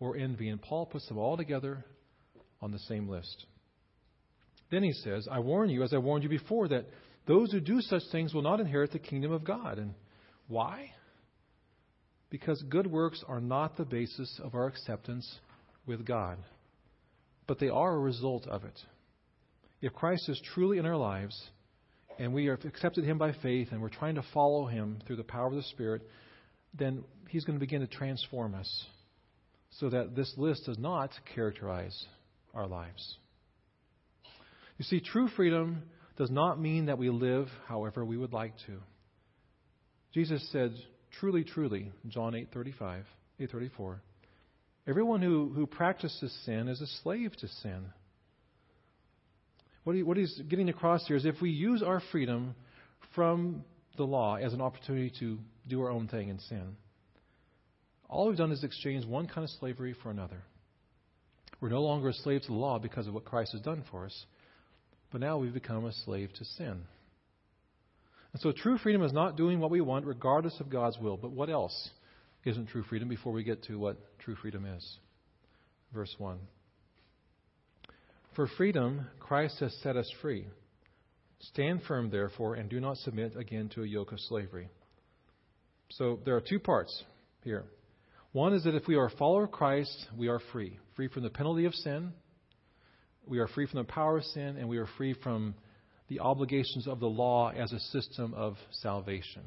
or 0.00 0.16
envy. 0.16 0.48
And 0.48 0.62
Paul 0.62 0.86
puts 0.86 1.06
them 1.08 1.18
all 1.18 1.36
together 1.36 1.84
on 2.62 2.70
the 2.70 2.78
same 2.78 3.08
list. 3.08 3.44
Then 4.70 4.82
he 4.82 4.92
says, 4.92 5.28
I 5.30 5.40
warn 5.40 5.68
you, 5.68 5.82
as 5.82 5.92
I 5.92 5.98
warned 5.98 6.22
you 6.22 6.30
before, 6.30 6.68
that 6.68 6.86
those 7.26 7.52
who 7.52 7.60
do 7.60 7.80
such 7.80 8.02
things 8.12 8.32
will 8.32 8.42
not 8.42 8.60
inherit 8.60 8.92
the 8.92 8.98
kingdom 8.98 9.32
of 9.32 9.44
God. 9.44 9.78
And 9.78 9.94
why? 10.48 10.92
Because 12.30 12.62
good 12.68 12.86
works 12.86 13.22
are 13.28 13.40
not 13.40 13.76
the 13.76 13.84
basis 13.84 14.40
of 14.42 14.54
our 14.54 14.66
acceptance 14.66 15.38
with 15.86 16.06
God, 16.06 16.38
but 17.46 17.58
they 17.58 17.68
are 17.68 17.94
a 17.94 17.98
result 17.98 18.46
of 18.46 18.64
it. 18.64 18.78
If 19.80 19.92
Christ 19.92 20.28
is 20.28 20.40
truly 20.54 20.78
in 20.78 20.86
our 20.86 20.96
lives, 20.96 21.38
and 22.18 22.32
we 22.32 22.46
have 22.46 22.64
accepted 22.64 23.04
Him 23.04 23.18
by 23.18 23.32
faith, 23.42 23.68
and 23.70 23.80
we're 23.80 23.88
trying 23.88 24.16
to 24.16 24.24
follow 24.32 24.66
Him 24.66 25.00
through 25.06 25.16
the 25.16 25.24
power 25.24 25.46
of 25.46 25.54
the 25.54 25.62
Spirit, 25.62 26.02
then 26.72 27.04
He's 27.28 27.44
going 27.44 27.58
to 27.58 27.64
begin 27.64 27.80
to 27.80 27.86
transform 27.86 28.54
us 28.54 28.86
so 29.78 29.90
that 29.90 30.14
this 30.14 30.32
list 30.36 30.66
does 30.66 30.78
not 30.78 31.10
characterize 31.34 32.06
our 32.54 32.66
lives. 32.66 33.16
You 34.78 34.84
see, 34.84 35.00
true 35.00 35.28
freedom 35.28 35.82
does 36.16 36.30
not 36.30 36.60
mean 36.60 36.86
that 36.86 36.98
we 36.98 37.10
live 37.10 37.48
however 37.66 38.04
we 38.04 38.16
would 38.16 38.32
like 38.32 38.54
to. 38.66 38.80
Jesus 40.12 40.46
said, 40.52 40.72
Truly, 41.20 41.44
truly, 41.44 41.92
John 42.08 42.32
8:35, 42.32 43.02
8:34, 43.40 44.00
everyone 44.86 45.22
who, 45.22 45.52
who 45.54 45.66
practices 45.66 46.36
sin 46.44 46.68
is 46.68 46.80
a 46.80 46.86
slave 47.02 47.36
to 47.36 47.48
sin. 47.48 47.86
What, 49.84 49.96
he, 49.96 50.02
what 50.02 50.16
he's 50.16 50.40
getting 50.48 50.68
across 50.68 51.06
here 51.06 51.16
is 51.16 51.24
if 51.24 51.40
we 51.40 51.50
use 51.50 51.82
our 51.82 52.02
freedom 52.10 52.54
from 53.14 53.64
the 53.96 54.04
law 54.04 54.36
as 54.36 54.52
an 54.52 54.60
opportunity 54.60 55.12
to 55.20 55.38
do 55.68 55.82
our 55.82 55.90
own 55.90 56.08
thing 56.08 56.30
and 56.30 56.40
sin, 56.42 56.76
all 58.08 58.28
we've 58.28 58.36
done 58.36 58.52
is 58.52 58.64
exchange 58.64 59.06
one 59.06 59.28
kind 59.28 59.44
of 59.44 59.50
slavery 59.50 59.94
for 60.02 60.10
another. 60.10 60.42
We're 61.60 61.68
no 61.68 61.82
longer 61.82 62.08
a 62.08 62.12
slave 62.12 62.42
to 62.42 62.48
the 62.48 62.54
law 62.54 62.78
because 62.78 63.06
of 63.06 63.14
what 63.14 63.24
Christ 63.24 63.52
has 63.52 63.60
done 63.60 63.84
for 63.90 64.04
us, 64.04 64.26
but 65.12 65.20
now 65.20 65.38
we've 65.38 65.54
become 65.54 65.84
a 65.84 65.92
slave 66.04 66.30
to 66.38 66.44
sin. 66.44 66.82
And 68.32 68.42
so 68.42 68.52
true 68.52 68.78
freedom 68.78 69.02
is 69.02 69.12
not 69.12 69.36
doing 69.36 69.60
what 69.60 69.70
we 69.70 69.80
want 69.80 70.06
regardless 70.06 70.58
of 70.58 70.68
God's 70.68 70.98
will. 70.98 71.16
But 71.16 71.30
what 71.30 71.48
else 71.48 71.90
isn't 72.44 72.68
true 72.68 72.82
freedom 72.82 73.08
before 73.08 73.32
we 73.32 73.44
get 73.44 73.62
to 73.64 73.78
what 73.78 73.96
true 74.18 74.34
freedom 74.34 74.66
is? 74.66 74.98
Verse 75.92 76.12
1. 76.18 76.38
For 78.34 78.48
freedom, 78.48 79.06
Christ 79.20 79.60
has 79.60 79.72
set 79.82 79.96
us 79.96 80.10
free. 80.20 80.46
Stand 81.38 81.82
firm, 81.86 82.10
therefore, 82.10 82.54
and 82.54 82.68
do 82.68 82.80
not 82.80 82.96
submit 82.98 83.36
again 83.36 83.68
to 83.74 83.82
a 83.82 83.86
yoke 83.86 84.10
of 84.10 84.18
slavery. 84.20 84.68
So 85.90 86.18
there 86.24 86.34
are 86.34 86.40
two 86.40 86.58
parts 86.58 87.04
here. 87.42 87.64
One 88.32 88.52
is 88.52 88.64
that 88.64 88.74
if 88.74 88.88
we 88.88 88.96
are 88.96 89.06
a 89.06 89.16
follower 89.16 89.44
of 89.44 89.52
Christ, 89.52 90.06
we 90.16 90.26
are 90.28 90.40
free. 90.52 90.78
Free 90.96 91.06
from 91.06 91.22
the 91.22 91.30
penalty 91.30 91.66
of 91.66 91.74
sin, 91.74 92.12
we 93.26 93.38
are 93.38 93.46
free 93.46 93.66
from 93.66 93.78
the 93.78 93.92
power 93.92 94.18
of 94.18 94.24
sin, 94.24 94.56
and 94.56 94.68
we 94.68 94.78
are 94.78 94.88
free 94.98 95.14
from 95.14 95.54
the 96.08 96.20
obligations 96.20 96.88
of 96.88 96.98
the 96.98 97.06
law 97.06 97.50
as 97.50 97.72
a 97.72 97.78
system 97.78 98.34
of 98.34 98.56
salvation. 98.70 99.42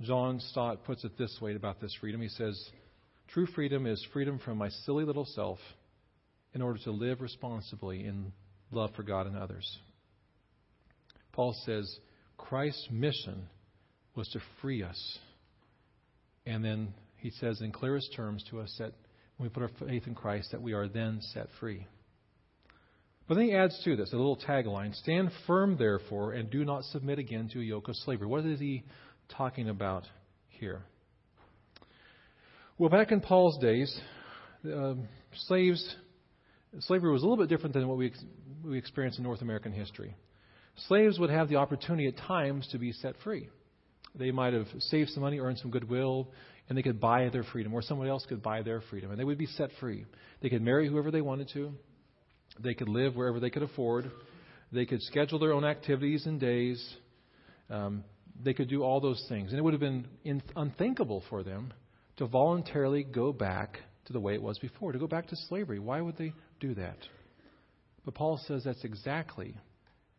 John 0.00 0.40
Stott 0.40 0.84
puts 0.84 1.04
it 1.04 1.16
this 1.16 1.38
way 1.40 1.54
about 1.54 1.80
this 1.80 1.94
freedom. 2.00 2.20
He 2.20 2.28
says, 2.28 2.70
True 3.28 3.46
freedom 3.46 3.86
is 3.86 4.04
freedom 4.12 4.38
from 4.38 4.58
my 4.58 4.68
silly 4.68 5.04
little 5.04 5.24
self 5.24 5.58
in 6.58 6.62
order 6.62 6.80
to 6.82 6.90
live 6.90 7.20
responsibly 7.20 8.04
in 8.04 8.32
love 8.72 8.90
for 8.96 9.04
God 9.04 9.28
and 9.28 9.36
others. 9.36 9.78
Paul 11.30 11.54
says, 11.64 12.00
Christ's 12.36 12.88
mission 12.90 13.46
was 14.16 14.26
to 14.30 14.40
free 14.60 14.82
us. 14.82 15.18
And 16.46 16.64
then 16.64 16.94
he 17.18 17.30
says 17.30 17.60
in 17.60 17.70
clearest 17.70 18.12
terms 18.16 18.44
to 18.50 18.58
us 18.58 18.74
that 18.80 18.92
when 19.36 19.48
we 19.48 19.50
put 19.50 19.62
our 19.62 19.88
faith 19.88 20.08
in 20.08 20.16
Christ, 20.16 20.50
that 20.50 20.60
we 20.60 20.72
are 20.72 20.88
then 20.88 21.20
set 21.32 21.46
free. 21.60 21.86
But 23.28 23.36
then 23.36 23.44
he 23.44 23.54
adds 23.54 23.80
to 23.84 23.94
this 23.94 24.12
a 24.12 24.16
little 24.16 24.36
tagline 24.36 24.96
Stand 24.96 25.30
firm, 25.46 25.76
therefore, 25.78 26.32
and 26.32 26.50
do 26.50 26.64
not 26.64 26.82
submit 26.86 27.20
again 27.20 27.48
to 27.52 27.60
a 27.60 27.62
yoke 27.62 27.86
of 27.86 27.94
slavery. 27.98 28.26
What 28.26 28.44
is 28.44 28.58
he 28.58 28.82
talking 29.28 29.68
about 29.68 30.08
here? 30.48 30.82
Well, 32.78 32.90
back 32.90 33.12
in 33.12 33.20
Paul's 33.20 33.58
days, 33.58 33.96
uh, 34.66 34.94
slaves, 35.46 35.94
slavery 36.80 37.10
was 37.10 37.22
a 37.22 37.26
little 37.26 37.42
bit 37.42 37.48
different 37.48 37.74
than 37.74 37.88
what 37.88 37.98
we, 37.98 38.12
we 38.64 38.78
experience 38.78 39.18
in 39.18 39.24
North 39.24 39.42
American 39.42 39.72
history. 39.72 40.14
Slaves 40.86 41.18
would 41.18 41.30
have 41.30 41.48
the 41.48 41.56
opportunity 41.56 42.06
at 42.06 42.16
times 42.16 42.68
to 42.72 42.78
be 42.78 42.92
set 42.92 43.14
free. 43.24 43.48
They 44.14 44.30
might 44.30 44.52
have 44.52 44.66
saved 44.78 45.10
some 45.10 45.22
money, 45.22 45.38
earned 45.38 45.58
some 45.58 45.70
goodwill, 45.70 46.28
and 46.68 46.76
they 46.76 46.82
could 46.82 47.00
buy 47.00 47.28
their 47.30 47.44
freedom, 47.44 47.74
or 47.74 47.82
someone 47.82 48.08
else 48.08 48.24
could 48.26 48.42
buy 48.42 48.62
their 48.62 48.80
freedom, 48.80 49.10
and 49.10 49.18
they 49.18 49.24
would 49.24 49.38
be 49.38 49.46
set 49.46 49.70
free. 49.80 50.04
They 50.40 50.48
could 50.48 50.62
marry 50.62 50.88
whoever 50.88 51.10
they 51.10 51.20
wanted 51.20 51.50
to. 51.54 51.72
They 52.60 52.74
could 52.74 52.88
live 52.88 53.16
wherever 53.16 53.40
they 53.40 53.50
could 53.50 53.62
afford. 53.62 54.10
They 54.72 54.86
could 54.86 55.02
schedule 55.02 55.38
their 55.38 55.52
own 55.52 55.64
activities 55.64 56.26
and 56.26 56.40
days. 56.40 56.94
Um, 57.70 58.04
they 58.42 58.54
could 58.54 58.68
do 58.68 58.82
all 58.82 59.00
those 59.00 59.24
things. 59.28 59.50
And 59.50 59.58
it 59.58 59.62
would 59.62 59.72
have 59.72 59.80
been 59.80 60.06
in, 60.24 60.42
unthinkable 60.56 61.22
for 61.30 61.42
them 61.42 61.72
to 62.16 62.26
voluntarily 62.26 63.04
go 63.04 63.32
back 63.32 63.78
to 64.06 64.12
the 64.12 64.20
way 64.20 64.34
it 64.34 64.42
was 64.42 64.58
before, 64.58 64.92
to 64.92 64.98
go 64.98 65.06
back 65.06 65.28
to 65.28 65.36
slavery. 65.48 65.78
Why 65.78 66.00
would 66.00 66.16
they 66.16 66.32
do 66.60 66.74
that? 66.74 66.98
But 68.04 68.14
Paul 68.14 68.40
says 68.46 68.64
that's 68.64 68.84
exactly 68.84 69.54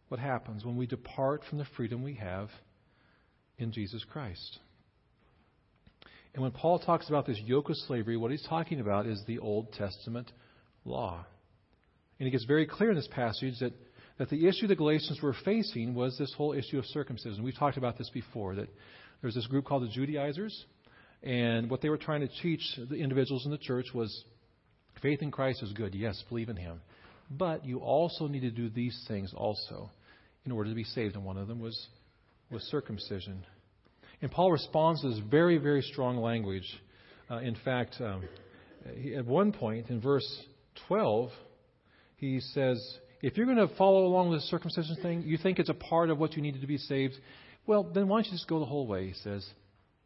what 0.10 0.20
happens 0.20 0.66
when 0.66 0.76
we 0.76 0.88
depart 0.88 1.44
from 1.50 1.58
the 1.58 1.66
freedom 1.76 2.04
we 2.04 2.16
have 2.16 2.50
in 3.58 3.72
Jesus 3.72 4.04
Christ. 4.12 4.60
And 6.34 6.44
when 6.44 6.52
Paul 6.52 6.80
talks 6.80 7.10
about 7.10 7.26
this 7.26 7.40
yoke 7.44 7.70
of 7.70 7.76
slavery, 7.76 8.18
what 8.18 8.32
he's 8.32 8.46
talking 8.48 8.80
about 8.80 9.08
is 9.08 9.24
the 9.26 9.40
Old 9.40 9.74
Testament 9.74 10.32
law. 10.86 11.26
And 12.20 12.28
it 12.28 12.32
gets 12.32 12.46
very 12.46 12.66
clear 12.66 12.92
in 12.92 12.96
this 12.96 13.08
passage 13.08 13.56
that, 13.60 13.74
that 14.18 14.30
the 14.30 14.48
issue 14.48 14.68
the 14.68 14.76
Galatians 14.76 15.20
were 15.22 15.36
facing 15.46 15.96
was 15.96 16.18
this 16.18 16.34
whole 16.36 16.54
issue 16.54 16.78
of 16.78 16.86
circumcision. 16.86 17.44
We've 17.44 17.58
talked 17.58 17.78
about 17.78 17.98
this 17.98 18.10
before, 18.10 18.56
that 18.56 18.70
there's 19.22 19.36
this 19.36 19.48
group 19.48 19.66
called 19.66 19.84
the 19.84 19.88
Judaizers, 19.88 20.66
and 21.24 21.70
what 21.70 21.82
they 21.82 21.90
were 21.90 21.98
trying 21.98 22.22
to 22.22 22.30
teach 22.42 22.62
the 22.90 22.96
individuals 22.96 23.46
in 23.46 23.52
the 23.52 23.58
church 23.58 23.88
was 23.94 24.24
faith 25.02 25.22
in 25.22 25.32
Christ 25.32 25.64
is 25.64 25.74
good. 25.74 25.96
Yes, 25.96 26.24
believe 26.30 26.50
in 26.50 26.56
Him. 26.56 26.82
But 27.30 27.66
you 27.66 27.80
also 27.80 28.28
need 28.28 28.42
to 28.42 28.52
do 28.52 28.70
these 28.70 29.04
things 29.08 29.34
also 29.36 29.92
in 30.46 30.52
order 30.52 30.70
to 30.70 30.76
be 30.76 30.84
saved. 30.84 31.16
And 31.16 31.24
one 31.24 31.38
of 31.38 31.48
them 31.48 31.60
was, 31.60 31.88
was 32.52 32.64
circumcision. 32.64 33.46
And 34.22 34.32
Paul 34.32 34.52
responds 34.52 35.02
to 35.02 35.10
this 35.10 35.20
very, 35.30 35.58
very 35.58 35.82
strong 35.82 36.18
language. 36.18 36.68
Uh, 37.30 37.38
in 37.38 37.56
fact, 37.64 37.96
um, 38.00 38.24
he, 38.96 39.16
at 39.16 39.26
one 39.26 39.52
point 39.52 39.90
in 39.90 40.02
verse 40.02 40.28
12, 40.88 41.30
he 42.18 42.40
says, 42.40 42.82
if 43.22 43.38
you're 43.38 43.46
going 43.46 43.58
to 43.58 43.74
follow 43.76 44.06
along 44.06 44.30
with 44.30 44.40
the 44.40 44.48
circumcision 44.48 44.98
thing, 45.02 45.24
you 45.24 45.38
think 45.38 45.60
it's 45.60 45.70
a 45.70 45.74
part 45.74 46.10
of 46.10 46.18
what 46.18 46.34
you 46.34 46.42
need 46.42 46.60
to 46.60 46.68
be 46.68 46.78
saved, 46.78 47.14
well, 47.68 47.84
then 47.84 48.08
why 48.08 48.18
don't 48.18 48.26
you 48.26 48.32
just 48.32 48.48
go 48.48 48.60
the 48.60 48.66
whole 48.66 48.88
way? 48.88 49.08
He 49.08 49.14
says, 49.14 49.48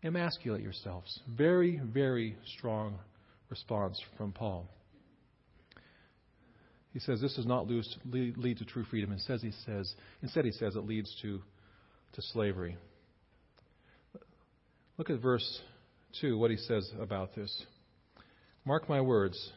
emasculate 0.04 0.62
yourselves. 0.62 1.20
Very, 1.38 1.80
very 1.84 2.36
strong 2.58 3.00
response 3.50 4.02
from 4.18 4.32
Paul. 4.32 4.68
He 6.94 7.00
says 7.00 7.20
this 7.20 7.36
does 7.36 7.48
not 7.48 7.68
lead, 7.68 8.58
to 8.58 8.66
true 8.66 8.86
freedom. 8.86 9.12
Instead, 9.12 9.40
he 9.40 9.52
says, 9.66 9.92
instead, 10.22 10.46
he 10.46 10.52
says 10.52 10.76
it 10.76 10.86
leads 10.86 11.14
to, 11.24 11.42
to 12.14 12.22
slavery. 12.22 12.78
Look 14.98 15.10
at 15.10 15.20
verse 15.20 15.62
2, 16.22 16.38
what 16.38 16.52
he 16.52 16.58
says 16.58 16.90
about 17.02 17.36
this. 17.36 17.66
Mark 18.64 18.88
my 18.88 19.02
words. 19.02 19.52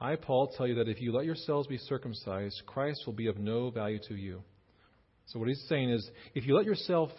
I, 0.00 0.16
Paul, 0.16 0.52
tell 0.56 0.66
you 0.66 0.76
that 0.76 0.88
if 0.88 1.00
you 1.00 1.12
let 1.12 1.26
yourselves 1.26 1.68
be 1.68 1.76
circumcised, 1.76 2.62
Christ 2.66 3.02
will 3.04 3.12
be 3.12 3.26
of 3.26 3.36
no 3.36 3.70
value 3.70 4.00
to 4.08 4.14
you. 4.14 4.42
So 5.26 5.38
what 5.38 5.48
he's 5.48 5.64
saying 5.68 5.90
is, 5.90 6.10
if 6.34 6.46
you 6.46 6.56
let 6.56 6.64
yourself 6.64 7.10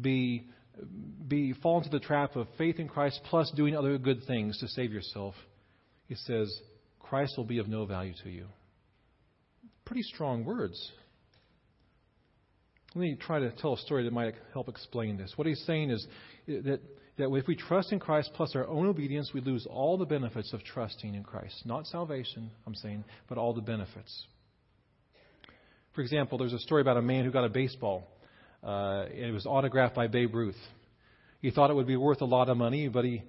be, 0.00 0.46
be 1.26 1.54
fall 1.54 1.78
into 1.78 1.90
the 1.90 1.98
trap 1.98 2.36
of 2.36 2.46
faith 2.58 2.78
in 2.78 2.86
Christ 2.86 3.20
plus 3.24 3.50
doing 3.56 3.74
other 3.74 3.96
good 3.96 4.24
things 4.26 4.58
to 4.58 4.68
save 4.68 4.92
yourself, 4.92 5.34
he 6.06 6.14
says, 6.14 6.54
Christ 7.10 7.34
will 7.36 7.44
be 7.44 7.58
of 7.58 7.66
no 7.66 7.86
value 7.86 8.14
to 8.22 8.30
you. 8.30 8.46
Pretty 9.84 10.02
strong 10.02 10.44
words. 10.44 10.92
Let 12.94 13.02
me 13.02 13.16
try 13.20 13.40
to 13.40 13.50
tell 13.50 13.74
a 13.74 13.78
story 13.78 14.04
that 14.04 14.12
might 14.12 14.34
help 14.52 14.68
explain 14.68 15.16
this. 15.16 15.32
What 15.34 15.48
he's 15.48 15.62
saying 15.66 15.90
is 15.90 16.06
that 16.46 16.80
that 17.18 17.34
if 17.34 17.48
we 17.48 17.56
trust 17.56 17.92
in 17.92 17.98
Christ 17.98 18.30
plus 18.34 18.54
our 18.54 18.66
own 18.66 18.86
obedience, 18.86 19.32
we 19.34 19.40
lose 19.40 19.66
all 19.68 19.98
the 19.98 20.06
benefits 20.06 20.52
of 20.52 20.62
trusting 20.62 21.14
in 21.14 21.24
Christ. 21.24 21.62
Not 21.66 21.86
salvation, 21.88 22.48
I'm 22.64 22.76
saying, 22.76 23.04
but 23.28 23.38
all 23.38 23.54
the 23.54 23.60
benefits. 23.60 24.26
For 25.94 26.02
example, 26.02 26.38
there's 26.38 26.52
a 26.52 26.60
story 26.60 26.80
about 26.80 26.96
a 26.96 27.02
man 27.02 27.24
who 27.24 27.32
got 27.32 27.44
a 27.44 27.48
baseball. 27.48 28.06
Uh, 28.62 29.06
it 29.10 29.32
was 29.32 29.46
autographed 29.46 29.96
by 29.96 30.06
Babe 30.06 30.32
Ruth. 30.32 30.56
He 31.42 31.50
thought 31.50 31.70
it 31.70 31.74
would 31.74 31.88
be 31.88 31.96
worth 31.96 32.20
a 32.20 32.26
lot 32.26 32.48
of 32.48 32.56
money, 32.56 32.88
but 32.88 33.04
he, 33.04 33.22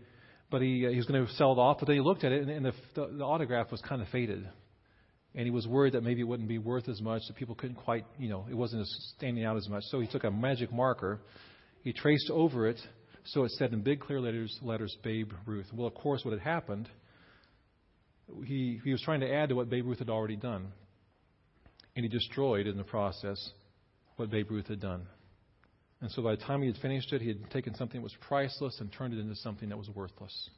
but 0.51 0.61
he, 0.61 0.85
uh, 0.85 0.89
he 0.89 0.97
was 0.97 1.05
going 1.05 1.25
to 1.25 1.33
sell 1.33 1.53
it 1.53 1.57
off. 1.57 1.77
But 1.79 1.87
then 1.87 1.95
he 1.95 2.01
looked 2.01 2.23
at 2.23 2.31
it, 2.31 2.41
and, 2.41 2.51
and 2.51 2.65
the, 2.65 2.73
the, 2.93 3.17
the 3.17 3.23
autograph 3.23 3.71
was 3.71 3.81
kind 3.81 4.01
of 4.01 4.07
faded, 4.09 4.47
and 5.33 5.45
he 5.45 5.51
was 5.51 5.65
worried 5.65 5.93
that 5.93 6.03
maybe 6.03 6.21
it 6.21 6.25
wouldn't 6.25 6.49
be 6.49 6.59
worth 6.59 6.87
as 6.89 7.01
much. 7.01 7.23
That 7.27 7.37
people 7.37 7.55
couldn't 7.55 7.77
quite, 7.77 8.05
you 8.19 8.29
know, 8.29 8.45
it 8.49 8.55
wasn't 8.55 8.81
as 8.81 9.13
standing 9.17 9.45
out 9.45 9.57
as 9.57 9.67
much. 9.67 9.83
So 9.85 9.99
he 9.99 10.07
took 10.07 10.23
a 10.23 10.31
magic 10.31 10.71
marker, 10.71 11.21
he 11.83 11.93
traced 11.93 12.29
over 12.29 12.67
it 12.67 12.79
so 13.25 13.43
it 13.43 13.51
said 13.51 13.73
in 13.73 13.81
big 13.81 13.99
clear 13.99 14.19
letters, 14.19 14.57
letters 14.61 14.95
Babe 15.03 15.31
Ruth. 15.45 15.67
Well, 15.73 15.87
of 15.87 15.93
course, 15.93 16.25
what 16.25 16.31
had 16.31 16.41
happened, 16.41 16.89
he, 18.45 18.79
he 18.83 18.91
was 18.91 19.01
trying 19.01 19.19
to 19.21 19.31
add 19.31 19.49
to 19.49 19.55
what 19.55 19.69
Babe 19.69 19.85
Ruth 19.85 19.99
had 19.99 20.09
already 20.09 20.35
done. 20.35 20.71
And 21.95 22.03
he 22.03 22.09
destroyed 22.09 22.67
in 22.67 22.77
the 22.77 22.83
process 22.83 23.37
what 24.15 24.29
Babe 24.29 24.49
Ruth 24.49 24.67
had 24.67 24.79
done. 24.79 25.07
And 26.01 26.09
so 26.11 26.23
by 26.23 26.35
the 26.35 26.41
time 26.41 26.61
he 26.61 26.67
had 26.67 26.77
finished 26.77 27.13
it, 27.13 27.21
he 27.21 27.27
had 27.27 27.49
taken 27.51 27.75
something 27.75 28.01
that 28.01 28.03
was 28.03 28.15
priceless 28.27 28.79
and 28.79 28.91
turned 28.91 29.13
it 29.13 29.19
into 29.19 29.35
something 29.35 29.69
that 29.69 29.77
was 29.77 29.87
worthless. 29.89 30.49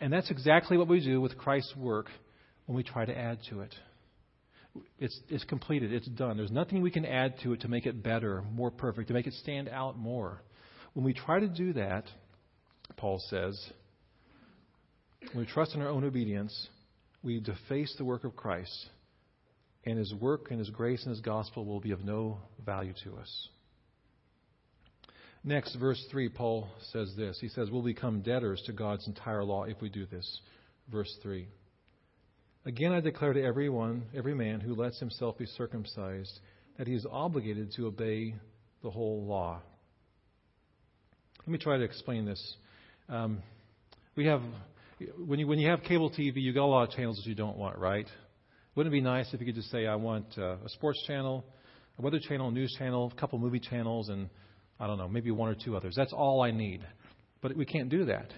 And 0.00 0.12
that's 0.12 0.30
exactly 0.30 0.76
what 0.76 0.88
we 0.88 1.00
do 1.00 1.20
with 1.20 1.38
Christ's 1.38 1.76
work 1.76 2.06
when 2.66 2.76
we 2.76 2.82
try 2.82 3.04
to 3.04 3.16
add 3.16 3.38
to 3.50 3.60
it. 3.60 3.74
It's, 4.98 5.18
it's 5.28 5.44
completed, 5.44 5.92
it's 5.92 6.08
done. 6.08 6.36
There's 6.36 6.50
nothing 6.50 6.80
we 6.80 6.90
can 6.90 7.04
add 7.04 7.34
to 7.42 7.52
it 7.52 7.60
to 7.62 7.68
make 7.68 7.86
it 7.86 8.02
better, 8.02 8.42
more 8.52 8.70
perfect, 8.70 9.08
to 9.08 9.14
make 9.14 9.26
it 9.26 9.34
stand 9.34 9.68
out 9.68 9.98
more. 9.98 10.42
When 10.94 11.04
we 11.04 11.12
try 11.12 11.40
to 11.40 11.48
do 11.48 11.72
that, 11.74 12.04
Paul 12.96 13.20
says, 13.28 13.60
when 15.32 15.44
we 15.44 15.52
trust 15.52 15.74
in 15.74 15.82
our 15.82 15.88
own 15.88 16.04
obedience, 16.04 16.68
we 17.22 17.40
deface 17.40 17.94
the 17.98 18.04
work 18.04 18.24
of 18.24 18.36
Christ, 18.36 18.88
and 19.84 19.98
his 19.98 20.14
work 20.14 20.50
and 20.50 20.58
his 20.58 20.70
grace 20.70 21.02
and 21.04 21.10
his 21.10 21.20
gospel 21.20 21.64
will 21.64 21.80
be 21.80 21.90
of 21.90 22.04
no 22.04 22.38
value 22.64 22.94
to 23.04 23.16
us. 23.16 23.48
Next, 25.42 25.74
verse 25.76 26.04
3, 26.10 26.28
Paul 26.28 26.68
says 26.92 27.14
this. 27.16 27.38
He 27.40 27.48
says, 27.48 27.70
We'll 27.70 27.82
become 27.82 28.20
debtors 28.20 28.62
to 28.66 28.72
God's 28.72 29.06
entire 29.06 29.42
law 29.42 29.64
if 29.64 29.80
we 29.80 29.88
do 29.88 30.04
this. 30.04 30.40
Verse 30.92 31.10
3. 31.22 31.48
Again, 32.66 32.92
I 32.92 33.00
declare 33.00 33.32
to 33.32 33.42
everyone, 33.42 34.02
every 34.14 34.34
man 34.34 34.60
who 34.60 34.74
lets 34.74 35.00
himself 35.00 35.38
be 35.38 35.46
circumcised, 35.46 36.40
that 36.76 36.86
he 36.86 36.94
is 36.94 37.06
obligated 37.10 37.72
to 37.76 37.86
obey 37.86 38.34
the 38.82 38.90
whole 38.90 39.24
law. 39.24 39.62
Let 41.38 41.48
me 41.48 41.58
try 41.58 41.78
to 41.78 41.84
explain 41.84 42.26
this. 42.26 42.56
Um, 43.08 43.42
we 44.14 44.26
have, 44.26 44.42
when 45.26 45.38
you, 45.38 45.46
when 45.46 45.58
you 45.58 45.70
have 45.70 45.82
cable 45.84 46.10
TV, 46.10 46.36
you 46.36 46.52
got 46.52 46.64
a 46.64 46.66
lot 46.66 46.88
of 46.88 46.94
channels 46.94 47.16
that 47.16 47.26
you 47.26 47.34
don't 47.34 47.56
want, 47.56 47.78
right? 47.78 48.06
Wouldn't 48.74 48.94
it 48.94 48.96
be 48.96 49.00
nice 49.00 49.32
if 49.32 49.40
you 49.40 49.46
could 49.46 49.54
just 49.54 49.70
say, 49.70 49.86
I 49.86 49.94
want 49.94 50.26
uh, 50.36 50.56
a 50.62 50.68
sports 50.68 51.02
channel, 51.06 51.46
a 51.98 52.02
weather 52.02 52.20
channel, 52.20 52.48
a 52.48 52.52
news 52.52 52.76
channel, 52.78 53.10
a 53.10 53.18
couple 53.18 53.38
movie 53.38 53.58
channels, 53.58 54.10
and 54.10 54.28
I 54.80 54.86
don't 54.86 54.96
know, 54.96 55.08
maybe 55.08 55.30
one 55.30 55.50
or 55.50 55.54
two 55.54 55.76
others. 55.76 55.94
That's 55.94 56.12
all 56.12 56.42
I 56.42 56.50
need. 56.50 56.80
But 57.42 57.54
we 57.56 57.66
can't 57.66 57.90
do 57.90 58.06
that. 58.06 58.32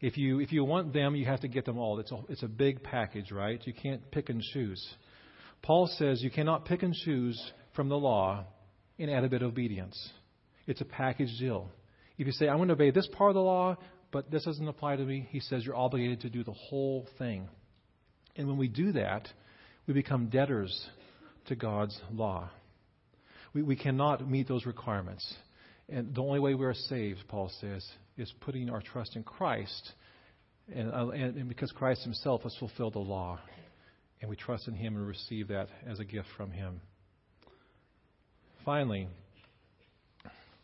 If 0.00 0.16
you 0.16 0.40
if 0.40 0.52
you 0.52 0.64
want 0.64 0.92
them, 0.92 1.14
you 1.14 1.26
have 1.26 1.40
to 1.40 1.48
get 1.48 1.64
them 1.64 1.78
all. 1.78 1.98
It's 1.98 2.10
a 2.12 2.20
it's 2.28 2.42
a 2.42 2.48
big 2.48 2.82
package, 2.82 3.30
right? 3.30 3.60
You 3.64 3.72
can't 3.72 4.08
pick 4.10 4.28
and 4.28 4.40
choose. 4.40 4.84
Paul 5.62 5.88
says 5.98 6.22
you 6.22 6.30
cannot 6.30 6.64
pick 6.64 6.82
and 6.82 6.94
choose 6.94 7.40
from 7.74 7.88
the 7.88 7.96
law 7.96 8.44
and 8.98 9.10
add 9.10 9.24
a 9.24 9.28
bit 9.28 9.42
of 9.42 9.48
obedience. 9.48 9.96
It's 10.66 10.80
a 10.80 10.84
package 10.84 11.36
deal. 11.38 11.68
If 12.18 12.26
you 12.26 12.32
say 12.32 12.48
I'm 12.48 12.56
going 12.56 12.68
to 12.68 12.74
obey 12.74 12.90
this 12.90 13.08
part 13.12 13.30
of 13.30 13.34
the 13.34 13.42
law, 13.42 13.76
but 14.12 14.30
this 14.30 14.44
doesn't 14.44 14.66
apply 14.66 14.96
to 14.96 15.04
me, 15.04 15.26
he 15.30 15.40
says 15.40 15.64
you're 15.64 15.76
obligated 15.76 16.20
to 16.20 16.30
do 16.30 16.44
the 16.44 16.52
whole 16.52 17.08
thing. 17.18 17.48
And 18.36 18.48
when 18.48 18.56
we 18.56 18.68
do 18.68 18.92
that, 18.92 19.28
we 19.86 19.94
become 19.94 20.28
debtors 20.28 20.86
to 21.46 21.56
God's 21.56 21.98
law. 22.12 22.50
We, 23.54 23.62
we 23.62 23.76
cannot 23.76 24.28
meet 24.28 24.48
those 24.48 24.66
requirements. 24.66 25.34
And 25.92 26.14
the 26.14 26.22
only 26.22 26.40
way 26.40 26.54
we 26.54 26.64
are 26.64 26.72
saved, 26.72 27.20
Paul 27.28 27.52
says, 27.60 27.86
is 28.16 28.32
putting 28.40 28.70
our 28.70 28.80
trust 28.80 29.14
in 29.14 29.22
Christ. 29.22 29.92
And, 30.74 30.90
uh, 30.90 31.08
and, 31.08 31.36
and 31.36 31.48
because 31.50 31.70
Christ 31.70 32.02
himself 32.02 32.42
has 32.44 32.56
fulfilled 32.58 32.94
the 32.94 33.00
law. 33.00 33.38
And 34.22 34.30
we 34.30 34.36
trust 34.36 34.68
in 34.68 34.74
him 34.74 34.96
and 34.96 35.06
receive 35.06 35.48
that 35.48 35.68
as 35.86 36.00
a 36.00 36.04
gift 36.04 36.28
from 36.34 36.50
him. 36.50 36.80
Finally, 38.64 39.06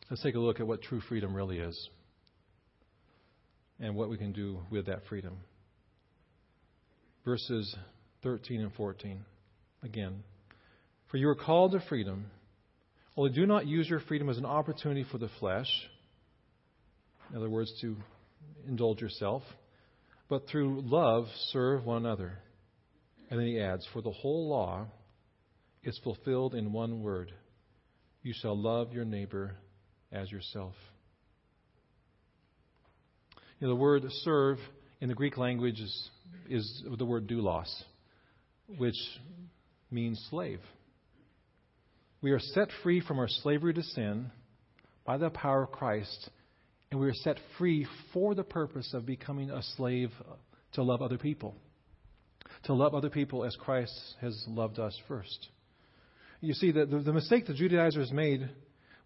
let's 0.08 0.23
take 0.23 0.35
a 0.35 0.38
look 0.38 0.61
at 0.61 0.66
what 0.66 0.80
true 0.80 1.02
freedom 1.02 1.35
really 1.35 1.58
is 1.58 1.88
and 3.80 3.94
what 3.94 4.08
we 4.08 4.16
can 4.16 4.32
do 4.32 4.61
with 4.70 4.87
that 4.87 5.02
freedom. 5.11 5.37
Verses 7.26 7.76
13 8.23 8.62
and 8.62 8.73
14. 8.73 9.23
Again, 9.82 10.23
for 11.11 11.18
you 11.18 11.28
are 11.28 11.35
called 11.35 11.73
to 11.73 11.80
freedom. 11.87 12.30
Only 13.18 13.32
do 13.32 13.44
not 13.44 13.66
use 13.66 13.87
your 13.87 14.00
freedom 14.00 14.30
as 14.30 14.38
an 14.38 14.46
opportunity 14.46 15.04
for 15.10 15.18
the 15.18 15.28
flesh 15.38 15.68
in 17.30 17.37
other 17.37 17.50
words, 17.50 17.72
to 17.80 17.96
indulge 18.66 19.00
yourself, 19.00 19.42
but 20.28 20.48
through 20.48 20.82
love 20.84 21.26
serve 21.50 21.84
one 21.84 22.04
another. 22.04 22.38
And 23.30 23.38
then 23.38 23.46
he 23.46 23.60
adds, 23.60 23.87
For 23.92 24.00
the 24.00 24.10
whole 24.10 24.48
law 24.48 24.87
is 25.82 25.98
fulfilled 26.02 26.54
in 26.54 26.72
one 26.72 27.02
word 27.02 27.32
you 28.22 28.34
shall 28.34 28.60
love 28.60 28.92
your 28.92 29.04
neighbor 29.04 29.56
as 30.10 30.30
yourself. 30.30 30.75
You 33.60 33.66
know, 33.66 33.75
the 33.75 33.80
word 33.80 34.02
serve 34.22 34.58
in 35.00 35.08
the 35.08 35.14
Greek 35.14 35.37
language 35.37 35.80
is, 35.80 36.10
is 36.48 36.82
the 36.96 37.04
word 37.04 37.28
doulos, 37.28 37.70
which 38.76 38.96
means 39.90 40.25
slave. 40.30 40.60
We 42.20 42.32
are 42.32 42.40
set 42.40 42.68
free 42.82 43.00
from 43.00 43.18
our 43.18 43.28
slavery 43.28 43.75
to 43.75 43.82
sin 43.82 44.30
by 45.04 45.18
the 45.18 45.30
power 45.30 45.62
of 45.62 45.72
Christ 45.72 46.30
and 46.90 47.00
we 47.00 47.08
are 47.08 47.14
set 47.14 47.38
free 47.58 47.87
for 48.12 48.34
the 48.34 48.44
purpose 48.44 48.94
of 48.94 49.04
becoming 49.04 49.50
a 49.50 49.62
slave 49.76 50.10
to 50.72 50.82
love 50.82 51.02
other 51.02 51.18
people. 51.18 51.54
To 52.64 52.75
love 52.75 52.94
other 52.94 53.10
people 53.10 53.44
as 53.44 53.54
Christ 53.56 53.92
has 54.20 54.44
loved 54.48 54.78
us 54.78 54.98
first. 55.06 55.48
You 56.40 56.54
see, 56.54 56.72
the, 56.72 56.87
the, 56.87 57.00
the 57.00 57.12
mistake 57.12 57.46
the 57.46 57.54
Judaizers 57.54 58.11
made 58.11 58.48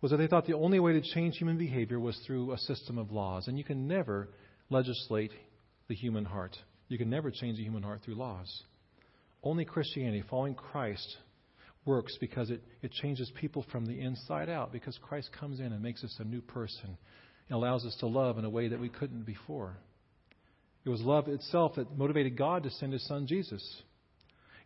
was 0.01 0.11
that 0.11 0.19
they 0.19 0.27
thought 0.27 0.47
the 0.47 0.55
only 0.55 0.79
way 0.79 0.93
to 0.93 1.01
change 1.01 1.37
human 1.39 1.59
behavior 1.59 1.99
was 1.99 2.17
through 2.27 2.53
a 2.53 2.59
system 2.59 2.99
of 2.99 3.11
laws. 3.11 3.49
And 3.49 3.59
you 3.59 3.65
can 3.65 3.89
never 3.89 4.29
legislate 4.71 5.33
the 5.89 5.95
human 5.95 6.25
heart. 6.25 6.57
You 6.89 6.99
can 6.99 7.11
never 7.11 7.31
change 7.31 7.57
the 7.57 7.65
human 7.65 7.83
heart 7.83 8.03
through 8.05 8.15
laws. 8.15 8.63
Only 9.43 9.65
Christianity, 9.65 10.23
following 10.29 10.55
Christ, 10.55 11.17
works 11.85 12.17
because 12.21 12.51
it, 12.51 12.63
it 12.83 12.93
changes 12.93 13.31
people 13.41 13.65
from 13.73 13.87
the 13.87 14.01
inside 14.01 14.49
out, 14.49 14.73
because 14.73 14.99
Christ 15.03 15.31
comes 15.39 15.61
in 15.61 15.67
and 15.67 15.83
makes 15.83 16.05
us 16.05 16.15
a 16.19 16.25
new 16.25 16.41
person 16.41 16.97
and 17.49 17.57
allows 17.57 17.85
us 17.85 17.97
to 18.01 18.07
love 18.07 18.39
in 18.39 18.45
a 18.45 18.51
way 18.51 18.69
that 18.69 18.81
we 18.81 18.89
couldn't 18.89 19.27
before. 19.27 19.77
It 20.85 20.89
was 20.91 21.01
love 21.01 21.29
itself 21.29 21.77
that 21.77 21.97
motivated 21.97 22.37
God 22.37 22.65
to 22.65 22.71
send 22.71 22.93
his 22.93 23.07
son 23.07 23.27
Jesus. 23.27 23.63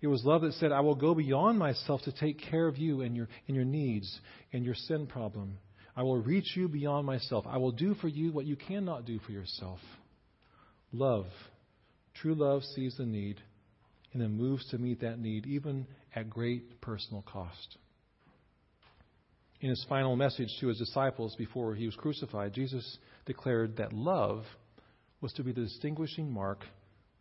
It 0.01 0.07
was 0.09 0.25
love 0.25 0.43
that 0.43 0.53
said, 0.55 0.73
I 0.73 0.81
will 0.81 0.95
go 0.95 1.15
beyond 1.15 1.59
myself 1.59 2.03
to 2.03 2.13
take 2.13 2.39
care 2.51 2.67
of 2.67 2.77
you 2.77 3.01
and 3.01 3.17
your, 3.17 3.29
and 3.49 3.57
your 3.57 3.65
needs 3.65 4.21
and 4.53 4.65
your 4.65 4.75
sin 4.75 5.07
problem. 5.07 5.59
I 5.97 6.03
will 6.03 6.19
reach 6.19 6.55
you 6.55 6.69
beyond 6.69 7.07
myself. 7.07 7.47
I 7.49 7.57
will 7.57 7.73
do 7.73 7.95
for 7.95 8.09
you 8.09 8.31
what 8.31 8.45
you 8.45 8.57
cannot 8.57 9.07
do 9.07 9.19
for 9.21 9.33
yourself. 9.33 9.79
Love. 10.93 11.27
True 12.15 12.35
love 12.35 12.63
sees 12.75 12.95
the 12.99 13.07
need 13.07 13.41
and 14.13 14.23
then 14.23 14.37
moves 14.37 14.67
to 14.71 14.79
meet 14.79 15.01
that 15.01 15.19
need, 15.19 15.47
even 15.47 15.87
at 16.15 16.31
great 16.31 16.81
personal 16.81 17.23
cost. 17.23 17.77
In 19.61 19.71
his 19.71 19.85
final 19.89 20.17
message 20.17 20.51
to 20.61 20.69
his 20.69 20.79
disciples 20.79 21.35
before 21.37 21.75
he 21.75 21.87
was 21.87 21.97
crucified, 21.97 22.53
Jesus 22.53 22.99
declared 23.25 23.79
that 23.79 23.93
love 23.93 24.45
was 25.21 25.33
to 25.35 25.43
be 25.43 25.53
the 25.53 25.63
distinguishing 25.63 26.31
mark 26.31 26.65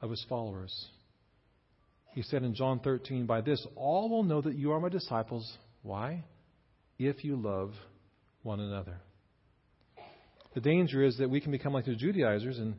of 0.01 0.09
his 0.09 0.23
followers. 0.27 0.87
He 2.13 2.21
said 2.21 2.43
in 2.43 2.53
John 2.53 2.79
13, 2.79 3.25
By 3.25 3.41
this 3.41 3.65
all 3.75 4.09
will 4.09 4.23
know 4.23 4.41
that 4.41 4.55
you 4.55 4.71
are 4.71 4.79
my 4.79 4.89
disciples. 4.89 5.51
Why? 5.81 6.23
If 6.97 7.23
you 7.23 7.35
love 7.35 7.73
one 8.43 8.59
another. 8.59 8.97
The 10.53 10.61
danger 10.61 11.03
is 11.03 11.17
that 11.17 11.29
we 11.29 11.41
can 11.41 11.51
become 11.51 11.73
like 11.73 11.85
the 11.85 11.95
Judaizers 11.95 12.57
and, 12.57 12.75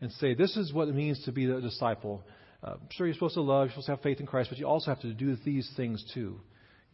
and 0.00 0.10
say, 0.12 0.34
This 0.34 0.56
is 0.56 0.72
what 0.72 0.88
it 0.88 0.94
means 0.94 1.22
to 1.24 1.32
be 1.32 1.44
a 1.50 1.60
disciple. 1.60 2.22
Uh, 2.62 2.74
sure, 2.90 3.06
you're 3.06 3.14
supposed 3.14 3.34
to 3.34 3.40
love, 3.40 3.66
you're 3.66 3.70
supposed 3.70 3.86
to 3.86 3.92
have 3.92 4.02
faith 4.02 4.20
in 4.20 4.26
Christ, 4.26 4.50
but 4.50 4.58
you 4.58 4.66
also 4.66 4.90
have 4.90 5.00
to 5.00 5.14
do 5.14 5.36
these 5.44 5.70
things 5.76 6.04
too. 6.12 6.40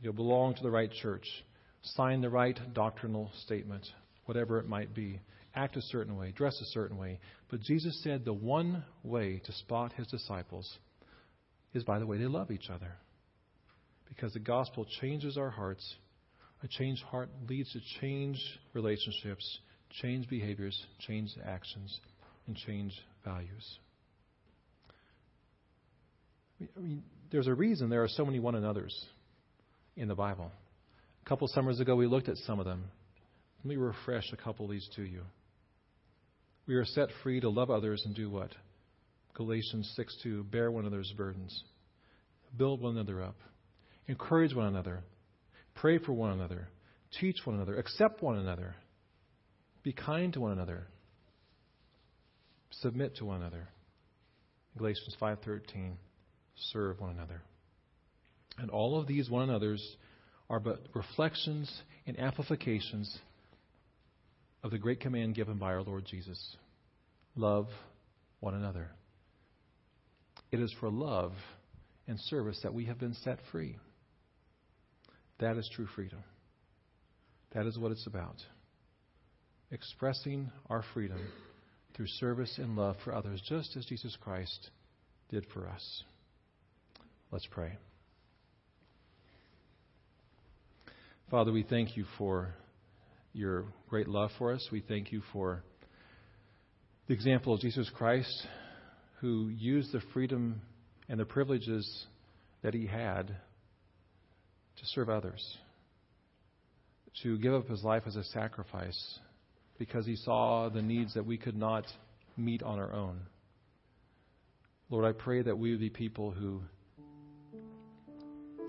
You 0.00 0.08
know, 0.08 0.12
belong 0.12 0.54
to 0.54 0.62
the 0.62 0.70
right 0.70 0.90
church 0.92 1.26
sign 1.94 2.20
the 2.20 2.30
right 2.30 2.58
doctrinal 2.74 3.30
statement, 3.44 3.86
whatever 4.24 4.58
it 4.58 4.68
might 4.68 4.94
be, 4.94 5.20
act 5.54 5.76
a 5.76 5.82
certain 5.82 6.16
way, 6.16 6.32
dress 6.32 6.60
a 6.60 6.66
certain 6.66 6.98
way. 6.98 7.18
But 7.48 7.60
Jesus 7.60 8.02
said 8.02 8.24
the 8.24 8.32
one 8.32 8.84
way 9.02 9.40
to 9.44 9.52
spot 9.52 9.92
his 9.92 10.06
disciples 10.08 10.78
is 11.74 11.84
by 11.84 11.98
the 11.98 12.06
way 12.06 12.18
they 12.18 12.26
love 12.26 12.50
each 12.50 12.68
other. 12.70 12.92
Because 14.08 14.32
the 14.32 14.40
gospel 14.40 14.86
changes 15.00 15.36
our 15.36 15.50
hearts. 15.50 15.96
A 16.62 16.68
changed 16.68 17.02
heart 17.02 17.28
leads 17.48 17.72
to 17.72 17.80
change 18.00 18.38
relationships, 18.72 19.58
change 20.00 20.28
behaviors, 20.28 20.86
change 21.06 21.30
actions, 21.44 22.00
and 22.46 22.56
change 22.56 22.92
values. 23.24 23.78
I 26.60 26.80
mean, 26.80 27.02
there's 27.30 27.46
a 27.46 27.54
reason 27.54 27.88
there 27.88 28.02
are 28.02 28.08
so 28.08 28.24
many 28.24 28.40
one 28.40 28.54
another's 28.54 28.94
in 29.96 30.08
the 30.08 30.14
Bible. 30.14 30.50
A 31.24 31.28
couple 31.28 31.48
summers 31.48 31.80
ago, 31.80 31.96
we 31.96 32.06
looked 32.06 32.28
at 32.28 32.36
some 32.38 32.58
of 32.58 32.64
them. 32.64 32.84
Let 33.58 33.66
me 33.66 33.76
refresh 33.76 34.32
a 34.32 34.36
couple 34.36 34.66
of 34.66 34.70
these 34.70 34.88
to 34.96 35.02
you. 35.02 35.22
We 36.66 36.74
are 36.74 36.84
set 36.84 37.08
free 37.22 37.40
to 37.40 37.48
love 37.48 37.70
others 37.70 38.02
and 38.04 38.14
do 38.14 38.30
what? 38.30 38.52
Galatians 39.34 39.92
6 39.96 40.16
2, 40.22 40.44
bear 40.44 40.70
one 40.70 40.86
another's 40.86 41.12
burdens, 41.16 41.62
build 42.56 42.80
one 42.80 42.96
another 42.96 43.22
up, 43.22 43.36
encourage 44.08 44.54
one 44.54 44.66
another, 44.66 45.00
pray 45.74 45.98
for 45.98 46.12
one 46.12 46.32
another, 46.32 46.68
teach 47.20 47.36
one 47.44 47.56
another, 47.56 47.76
accept 47.76 48.22
one 48.22 48.38
another, 48.38 48.74
be 49.82 49.92
kind 49.92 50.32
to 50.32 50.40
one 50.40 50.52
another, 50.52 50.86
submit 52.70 53.14
to 53.16 53.26
one 53.26 53.42
another. 53.42 53.68
Galatians 54.78 55.16
5:13, 55.20 55.96
serve 56.72 57.00
one 57.00 57.10
another. 57.10 57.42
And 58.58 58.70
all 58.70 58.98
of 58.98 59.06
these 59.06 59.28
one 59.28 59.48
another's 59.48 59.96
are 60.48 60.60
but 60.60 60.80
reflections 60.94 61.70
and 62.06 62.18
amplifications 62.18 63.18
of 64.62 64.70
the 64.70 64.78
great 64.78 65.00
command 65.00 65.34
given 65.34 65.58
by 65.58 65.72
our 65.72 65.82
Lord 65.82 66.04
Jesus 66.06 66.56
love 67.36 67.66
one 68.40 68.54
another. 68.54 68.88
It 70.50 70.60
is 70.60 70.74
for 70.80 70.88
love 70.88 71.32
and 72.06 72.18
service 72.20 72.60
that 72.62 72.72
we 72.72 72.86
have 72.86 72.98
been 72.98 73.14
set 73.14 73.38
free. 73.52 73.76
That 75.38 75.56
is 75.56 75.68
true 75.74 75.86
freedom. 75.94 76.20
That 77.52 77.66
is 77.66 77.78
what 77.78 77.92
it's 77.92 78.06
about. 78.06 78.36
Expressing 79.70 80.50
our 80.70 80.84
freedom 80.94 81.20
through 81.94 82.06
service 82.06 82.58
and 82.58 82.76
love 82.76 82.96
for 83.04 83.14
others, 83.14 83.42
just 83.48 83.76
as 83.76 83.84
Jesus 83.86 84.16
Christ 84.20 84.70
did 85.28 85.46
for 85.52 85.66
us. 85.68 86.04
Let's 87.32 87.46
pray. 87.50 87.72
Father, 91.28 91.50
we 91.50 91.64
thank 91.64 91.96
you 91.96 92.04
for 92.18 92.54
your 93.32 93.64
great 93.88 94.06
love 94.06 94.30
for 94.38 94.52
us. 94.52 94.66
We 94.70 94.80
thank 94.80 95.10
you 95.10 95.22
for 95.32 95.64
the 97.08 97.14
example 97.14 97.52
of 97.52 97.60
Jesus 97.60 97.90
Christ, 97.94 98.46
who 99.20 99.48
used 99.48 99.92
the 99.92 100.00
freedom 100.14 100.60
and 101.08 101.18
the 101.18 101.24
privileges 101.24 102.06
that 102.62 102.74
he 102.74 102.86
had 102.86 103.26
to 103.26 104.86
serve 104.94 105.10
others, 105.10 105.42
to 107.24 107.38
give 107.38 107.54
up 107.54 107.68
his 107.68 107.82
life 107.82 108.04
as 108.06 108.14
a 108.14 108.24
sacrifice 108.24 109.18
because 109.78 110.06
he 110.06 110.16
saw 110.16 110.68
the 110.68 110.82
needs 110.82 111.14
that 111.14 111.26
we 111.26 111.38
could 111.38 111.56
not 111.56 111.84
meet 112.36 112.62
on 112.62 112.78
our 112.78 112.92
own. 112.92 113.20
Lord, 114.90 115.04
I 115.04 115.12
pray 115.12 115.42
that 115.42 115.58
we 115.58 115.72
would 115.72 115.80
be 115.80 115.90
people 115.90 116.30
who 116.30 116.62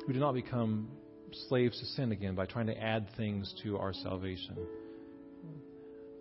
who 0.08 0.14
do 0.14 0.20
not 0.20 0.34
become 0.34 0.88
slaves 1.50 1.78
to 1.78 1.86
sin 1.86 2.14
again 2.14 2.34
by 2.34 2.46
trying 2.46 2.68
to 2.68 2.82
add 2.82 3.06
things 3.18 3.54
to 3.62 3.78
our 3.78 3.92
salvation, 3.94 4.56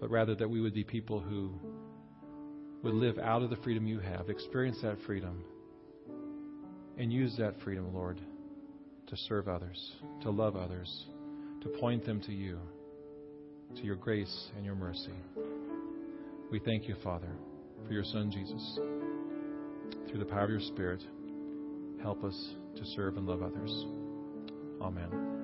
but 0.00 0.10
rather 0.10 0.34
that 0.34 0.50
we 0.50 0.60
would 0.60 0.74
be 0.74 0.82
people 0.82 1.20
who 1.20 1.52
would 2.82 2.94
live 2.94 3.16
out 3.20 3.42
of 3.42 3.50
the 3.50 3.56
freedom 3.56 3.86
you 3.86 4.00
have, 4.00 4.28
experience 4.28 4.76
that 4.82 4.96
freedom, 5.06 5.44
and 6.98 7.12
use 7.12 7.36
that 7.38 7.54
freedom, 7.62 7.94
Lord, 7.94 8.20
to 9.06 9.16
serve 9.28 9.46
others, 9.46 9.92
to 10.22 10.30
love 10.30 10.56
others, 10.56 11.06
to 11.62 11.68
point 11.80 12.04
them 12.04 12.20
to 12.22 12.32
you, 12.32 12.58
to 13.76 13.82
your 13.82 13.96
grace 13.96 14.48
and 14.56 14.64
your 14.64 14.74
mercy. 14.74 15.14
We 16.50 16.58
thank 16.58 16.88
you, 16.88 16.96
Father, 17.04 17.30
for 17.86 17.92
your 17.92 18.04
Son, 18.04 18.32
Jesus. 18.32 18.80
Through 20.08 20.18
the 20.18 20.24
power 20.24 20.44
of 20.44 20.50
your 20.50 20.60
Spirit, 20.60 21.04
help 22.06 22.22
us 22.22 22.54
to 22.76 22.84
serve 22.94 23.16
and 23.16 23.26
love 23.26 23.42
others. 23.42 23.84
Amen. 24.80 25.35